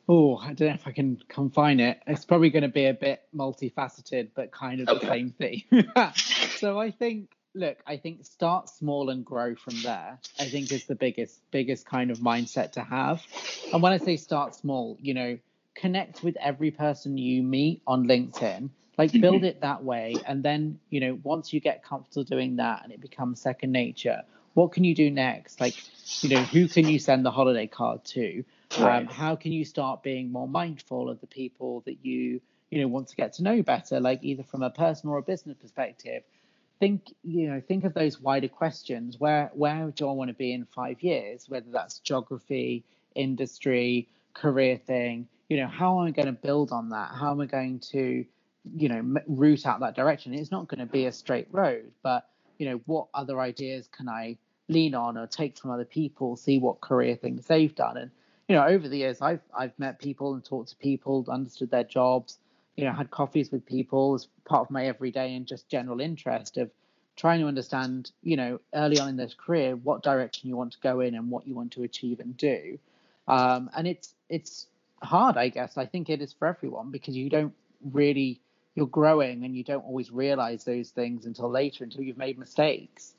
Oh, 0.10 0.38
I 0.38 0.54
don't 0.54 0.69
know 0.69 0.73
if 0.73 0.88
I 0.88 0.91
can 0.91 1.21
confine 1.28 1.80
it. 1.80 2.02
It's 2.08 2.23
probably 2.23 2.50
going 2.50 2.63
to 2.63 2.69
be 2.69 2.86
a 2.86 2.93
bit 2.93 3.23
multifaceted, 3.36 4.30
but 4.36 4.52
kind 4.52 4.82
of 4.82 4.88
okay. 4.88 5.06
the 5.06 5.12
same 5.12 5.32
thing. 5.32 5.63
so 6.58 6.80
I 6.80 6.91
think 6.91 7.30
look, 7.57 7.77
I 7.85 7.97
think 7.97 8.25
start 8.25 8.69
small 8.69 9.09
and 9.09 9.25
grow 9.25 9.55
from 9.55 9.81
there. 9.81 10.19
I 10.39 10.45
think 10.45 10.71
is 10.71 10.85
the 10.85 10.95
biggest 10.95 11.39
biggest 11.51 11.85
kind 11.85 12.11
of 12.11 12.19
mindset 12.19 12.73
to 12.73 12.81
have. 12.81 13.21
And 13.73 13.81
when 13.81 13.91
I 13.91 13.97
say 13.97 14.17
start 14.17 14.55
small, 14.55 14.97
you 15.01 15.13
know, 15.13 15.37
connect 15.75 16.23
with 16.23 16.37
every 16.37 16.71
person 16.71 17.17
you 17.17 17.43
meet 17.43 17.81
on 17.87 18.07
LinkedIn. 18.07 18.69
Like 18.97 19.11
mm-hmm. 19.11 19.21
build 19.21 19.43
it 19.43 19.61
that 19.61 19.83
way, 19.83 20.15
and 20.25 20.41
then 20.41 20.79
you 20.89 20.99
know 20.99 21.19
once 21.23 21.53
you 21.53 21.59
get 21.59 21.83
comfortable 21.83 22.23
doing 22.23 22.55
that 22.55 22.83
and 22.83 22.91
it 22.91 22.99
becomes 22.99 23.39
second 23.39 23.71
nature, 23.71 24.23
what 24.55 24.71
can 24.71 24.83
you 24.83 24.95
do 24.95 25.11
next? 25.11 25.61
Like, 25.61 25.75
you 26.23 26.29
know, 26.29 26.41
who 26.41 26.67
can 26.67 26.87
you 26.87 26.97
send 26.97 27.23
the 27.23 27.29
holiday 27.29 27.67
card 27.67 28.03
to? 28.05 28.43
Um, 28.75 28.83
right. 28.83 29.01
Um, 29.01 29.05
how 29.07 29.35
can 29.35 29.51
you 29.51 29.63
start 29.63 30.01
being 30.01 30.31
more 30.31 30.47
mindful 30.47 31.11
of 31.11 31.21
the 31.21 31.27
people 31.27 31.83
that 31.85 32.03
you 32.03 32.41
you 32.71 32.81
know 32.81 32.87
want 32.87 33.09
to 33.09 33.15
get 33.15 33.33
to 33.33 33.43
know 33.43 33.61
better, 33.61 33.99
like 33.99 34.23
either 34.23 34.41
from 34.41 34.63
a 34.63 34.71
personal 34.71 35.13
or 35.13 35.19
a 35.19 35.21
business 35.23 35.57
perspective? 35.61 36.23
Think 36.79 37.13
you 37.23 37.49
know 37.49 37.61
think 37.61 37.83
of 37.83 37.93
those 37.93 38.19
wider 38.19 38.47
questions. 38.47 39.19
Where 39.19 39.51
where 39.53 39.91
do 39.91 40.07
i 40.09 40.11
want 40.11 40.29
to 40.29 40.33
be 40.33 40.53
in 40.53 40.65
five 40.65 41.01
years 41.01 41.49
whether 41.49 41.69
that's 41.71 41.99
geography 41.99 42.83
industry 43.15 44.07
career 44.33 44.77
thing? 44.77 45.27
You 45.49 45.57
know 45.57 45.67
how 45.67 45.99
am 45.99 46.07
i 46.07 46.11
going 46.11 46.27
to 46.27 46.31
build 46.31 46.71
on 46.71 46.89
that? 46.89 47.11
How 47.13 47.31
am 47.31 47.41
i 47.41 47.45
going 47.45 47.79
to 47.91 48.25
you 48.75 48.89
know 48.89 49.21
route 49.27 49.65
out 49.65 49.79
that 49.79 49.95
direction? 49.95 50.33
It's 50.33 50.51
not 50.51 50.67
going 50.67 50.79
to 50.79 50.91
be 50.91 51.05
a 51.05 51.11
straight 51.11 51.47
road 51.51 51.91
but 52.03 52.27
you 52.57 52.69
know 52.69 52.81
what 52.85 53.07
other 53.13 53.39
ideas 53.39 53.87
can 53.91 54.09
i 54.09 54.37
lean 54.67 54.93
on 54.95 55.17
or 55.17 55.27
take 55.27 55.57
from 55.57 55.71
other 55.71 55.85
people 55.85 56.35
see 56.35 56.59
what 56.59 56.81
career 56.81 57.15
things 57.15 57.45
they've 57.47 57.75
done? 57.75 57.97
And 57.97 58.11
you 58.47 58.55
know 58.55 58.65
over 58.65 58.87
the 58.87 58.97
years 58.97 59.21
i've 59.21 59.41
i've 59.57 59.77
met 59.77 59.99
people 59.99 60.33
and 60.33 60.43
talked 60.43 60.69
to 60.69 60.75
people 60.77 61.25
understood 61.29 61.69
their 61.69 61.83
jobs 61.83 62.37
you 62.77 62.85
know 62.85 62.93
had 62.93 63.11
coffees 63.11 63.51
with 63.51 63.65
people 63.65 64.13
as 64.13 64.27
part 64.45 64.61
of 64.61 64.71
my 64.71 64.85
everyday 64.85 65.35
and 65.35 65.45
just 65.45 65.67
general 65.67 65.99
interest 65.99 66.57
of 66.57 66.69
trying 67.17 67.41
to 67.41 67.47
understand 67.47 68.11
you 68.21 68.37
know 68.37 68.59
early 68.73 68.99
on 68.99 69.09
in 69.09 69.17
this 69.17 69.33
career 69.33 69.75
what 69.75 70.03
direction 70.03 70.47
you 70.47 70.55
want 70.55 70.71
to 70.71 70.79
go 70.79 71.01
in 71.01 71.15
and 71.15 71.29
what 71.29 71.45
you 71.47 71.55
want 71.55 71.71
to 71.73 71.83
achieve 71.83 72.19
and 72.21 72.37
do. 72.37 72.77
Um, 73.27 73.69
and 73.75 73.87
it's 73.87 74.13
it's 74.29 74.67
hard 75.03 75.37
i 75.37 75.49
guess. 75.49 75.77
I 75.77 75.85
think 75.85 76.09
it 76.09 76.21
is 76.21 76.33
for 76.33 76.47
everyone 76.47 76.91
because 76.91 77.15
you 77.15 77.29
don't 77.29 77.53
really 77.91 78.39
you're 78.75 78.87
growing 78.87 79.43
and 79.43 79.55
you 79.55 79.63
don't 79.63 79.83
always 79.83 80.11
realize 80.11 80.63
those 80.63 80.91
things 80.91 81.25
until 81.25 81.49
later 81.49 81.83
until 81.83 82.03
you've 82.03 82.17
made 82.17 82.37
mistakes. 82.37 83.13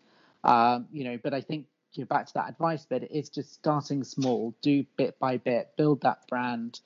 Um, 0.45 0.87
you 0.93 1.03
know 1.03 1.19
but 1.23 1.35
i 1.35 1.41
think 1.41 1.67
you 1.95 2.03
know, 2.05 2.07
back 2.07 2.27
to 2.27 2.35
that 2.35 2.49
advice 2.49 2.85
bit 2.85 3.09
it's 3.11 3.29
just 3.29 3.55
starting 3.55 4.05
small. 4.05 4.55
Do 4.63 4.85
bit 4.97 5.19
by 5.19 5.39
bit 5.39 5.73
build 5.77 6.03
that 6.03 6.29
brand 6.29 6.81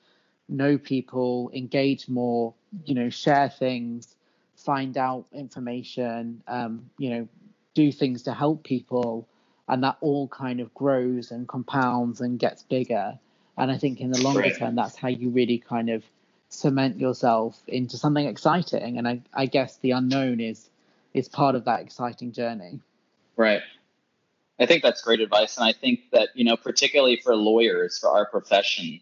know 0.49 0.77
people, 0.77 1.51
engage 1.53 2.07
more, 2.07 2.53
you 2.85 2.95
know, 2.95 3.09
share 3.09 3.49
things, 3.49 4.15
find 4.55 4.97
out 4.97 5.25
information, 5.33 6.43
um, 6.47 6.89
you 6.97 7.09
know, 7.09 7.27
do 7.73 7.91
things 7.91 8.23
to 8.23 8.33
help 8.33 8.63
people, 8.63 9.27
and 9.67 9.83
that 9.83 9.97
all 10.01 10.27
kind 10.27 10.59
of 10.59 10.73
grows 10.73 11.31
and 11.31 11.47
compounds 11.47 12.21
and 12.21 12.39
gets 12.39 12.63
bigger. 12.63 13.17
And 13.57 13.71
I 13.71 13.77
think 13.77 14.01
in 14.01 14.11
the 14.11 14.21
longer 14.21 14.41
right. 14.41 14.57
term, 14.57 14.75
that's 14.75 14.95
how 14.95 15.07
you 15.07 15.29
really 15.29 15.57
kind 15.59 15.89
of 15.89 16.03
cement 16.49 16.99
yourself 16.99 17.59
into 17.67 17.97
something 17.97 18.25
exciting. 18.25 18.97
And 18.97 19.07
I, 19.07 19.21
I 19.33 19.45
guess 19.45 19.77
the 19.77 19.91
unknown 19.91 20.39
is 20.39 20.69
is 21.13 21.29
part 21.29 21.55
of 21.55 21.65
that 21.65 21.81
exciting 21.81 22.31
journey. 22.31 22.79
Right. 23.37 23.61
I 24.59 24.65
think 24.65 24.83
that's 24.83 25.01
great 25.01 25.19
advice. 25.19 25.57
And 25.57 25.65
I 25.65 25.73
think 25.73 26.11
that, 26.11 26.29
you 26.33 26.43
know, 26.43 26.57
particularly 26.57 27.17
for 27.17 27.35
lawyers, 27.35 27.99
for 27.99 28.09
our 28.09 28.25
profession, 28.25 29.01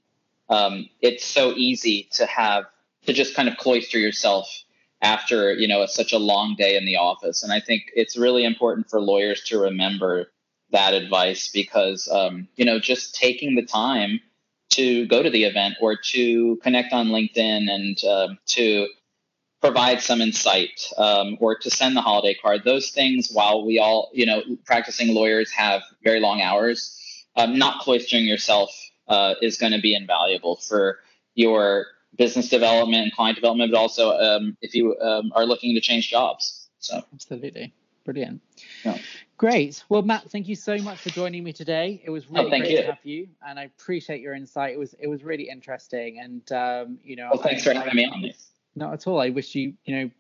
um, 0.52 0.90
it's 1.02 1.26
so 1.26 1.54
easy 1.56 2.08
to 2.12 2.26
have 2.28 2.66
to 3.06 3.14
just 3.14 3.36
kind 3.36 3.50
of 3.50 3.58
cloister 3.58 3.98
yourself 3.98 4.64
after 5.02 5.54
you 5.54 5.68
know 5.68 5.86
such 5.88 6.14
a 6.14 6.20
long 6.20 6.56
day 6.56 6.78
in 6.78 6.86
the 6.86 6.98
office. 6.98 7.42
And 7.42 7.52
i 7.52 7.60
think 7.60 7.92
it's 7.96 8.18
really 8.18 8.44
important 8.44 8.90
for 8.90 9.02
lawyers 9.02 9.44
to 9.46 9.60
remember 9.60 10.32
that 10.72 10.94
advice 10.94 11.50
because 11.50 12.08
um, 12.12 12.48
you 12.56 12.66
know 12.66 12.80
just 12.80 13.16
taking 13.16 13.56
the 13.56 13.66
time 13.66 14.20
to 14.72 15.06
go 15.08 15.22
to 15.22 15.30
the 15.30 15.44
event 15.44 15.76
or 15.82 15.96
to 15.96 16.58
connect 16.58 16.94
on 16.94 17.08
linkedin 17.08 17.70
and 17.70 18.04
uh, 18.06 18.34
to 18.46 18.88
provide 19.62 20.02
some 20.02 20.22
insight 20.22 20.82
um, 20.98 21.38
or 21.40 21.56
to 21.56 21.70
send 21.70 21.96
the 21.96 22.02
holiday 22.02 22.34
card 22.34 22.64
those 22.64 22.90
things 22.90 23.30
while 23.32 23.66
we 23.66 23.80
all 23.80 24.10
you 24.14 24.26
know 24.26 24.42
practicing 24.66 25.14
lawyers 25.14 25.52
have 25.52 25.82
very 26.04 26.20
long 26.20 26.42
hours 26.42 26.98
um, 27.36 27.58
not 27.58 27.82
cloistering 27.82 28.28
yourself 28.28 28.72
uh, 29.12 29.36
is 29.42 29.58
going 29.58 29.74
to 29.74 29.82
be 29.82 29.94
invaluable 29.94 30.56
for 30.56 31.00
your 31.36 31.86
business 32.18 32.50
development 32.50 33.04
and 33.04 33.12
client 33.12 33.36
development, 33.36 33.72
but 33.72 33.78
also 33.78 34.12
um, 34.18 34.58
if 34.62 34.74
you 34.74 34.98
um, 35.00 35.32
are 35.36 35.46
looking 35.46 35.76
to 35.76 35.82
change 35.82 36.10
jobs. 36.10 36.70
So 36.80 37.02
absolutely, 37.14 37.74
brilliant. 38.06 38.42
Yeah. 38.84 38.98
Great. 39.38 39.84
Well, 39.90 40.02
Matt, 40.02 40.30
thank 40.32 40.48
you 40.48 40.56
so 40.56 40.78
much 40.78 41.00
for 41.00 41.10
joining 41.10 41.44
me 41.44 41.52
today. 41.52 42.02
It 42.06 42.10
was 42.10 42.30
really 42.30 42.46
oh, 42.46 42.50
great 42.50 42.72
you. 42.72 42.78
to 42.78 42.84
have 42.86 43.00
you, 43.04 43.28
and 43.46 43.60
I 43.60 43.64
appreciate 43.64 44.22
your 44.22 44.34
insight. 44.34 44.74
It 44.74 44.80
was 44.80 44.96
it 45.00 45.08
was 45.08 45.24
really 45.24 45.50
interesting, 45.50 46.20
and 46.20 46.52
um, 46.52 46.98
you 47.04 47.18
know. 47.18 47.30
Well, 47.34 47.44
thanks 47.44 47.68
I, 47.68 47.74
for 47.74 47.80
having 47.80 47.96
me 47.96 48.06
on 48.06 48.22
this. 48.22 48.48
Not 48.76 48.94
at 48.94 49.08
all. 49.08 49.20
I 49.20 49.30
wish 49.30 49.54
you 49.56 49.74
you 49.84 49.96
know 49.96 50.12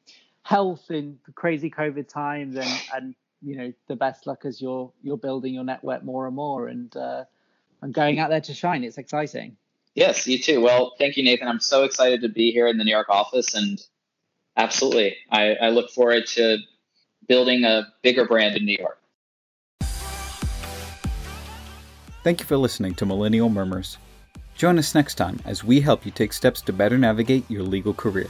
health 0.43 0.91
in 0.91 1.17
crazy 1.35 1.69
COVID 1.69 2.09
times, 2.09 2.57
and 2.57 2.81
and 2.93 3.15
you 3.41 3.55
know 3.55 3.73
the 3.87 3.95
best 3.95 4.27
luck 4.27 4.43
as 4.43 4.61
you're 4.61 4.91
you're 5.01 5.17
building 5.17 5.53
your 5.53 5.63
network 5.63 6.03
more 6.03 6.27
and 6.27 6.35
more, 6.35 6.67
and 6.67 6.95
uh, 6.97 7.23
and 7.81 7.93
going 7.93 8.19
out 8.19 8.29
there 8.29 8.41
to 8.41 8.53
shine. 8.53 8.83
It's 8.83 8.97
exciting. 8.97 9.57
Yes, 9.95 10.27
you 10.27 10.39
too. 10.39 10.61
Well, 10.61 10.93
thank 10.97 11.17
you, 11.17 11.23
Nathan. 11.23 11.47
I'm 11.47 11.59
so 11.59 11.83
excited 11.83 12.21
to 12.21 12.29
be 12.29 12.51
here 12.51 12.67
in 12.67 12.77
the 12.77 12.83
New 12.83 12.91
York 12.91 13.09
office, 13.09 13.55
and 13.55 13.81
absolutely, 14.55 15.17
I, 15.29 15.55
I 15.55 15.69
look 15.69 15.89
forward 15.89 16.27
to 16.27 16.57
building 17.27 17.65
a 17.65 17.87
bigger 18.01 18.25
brand 18.25 18.55
in 18.55 18.65
New 18.65 18.77
York. 18.79 18.99
Thank 22.23 22.39
you 22.39 22.45
for 22.45 22.55
listening 22.55 22.93
to 22.95 23.05
Millennial 23.05 23.49
Murmurs. 23.49 23.97
Join 24.55 24.77
us 24.77 24.93
next 24.93 25.15
time 25.15 25.39
as 25.43 25.63
we 25.63 25.81
help 25.81 26.05
you 26.05 26.11
take 26.11 26.33
steps 26.33 26.61
to 26.61 26.73
better 26.73 26.97
navigate 26.97 27.49
your 27.49 27.63
legal 27.63 27.93
career. 27.93 28.29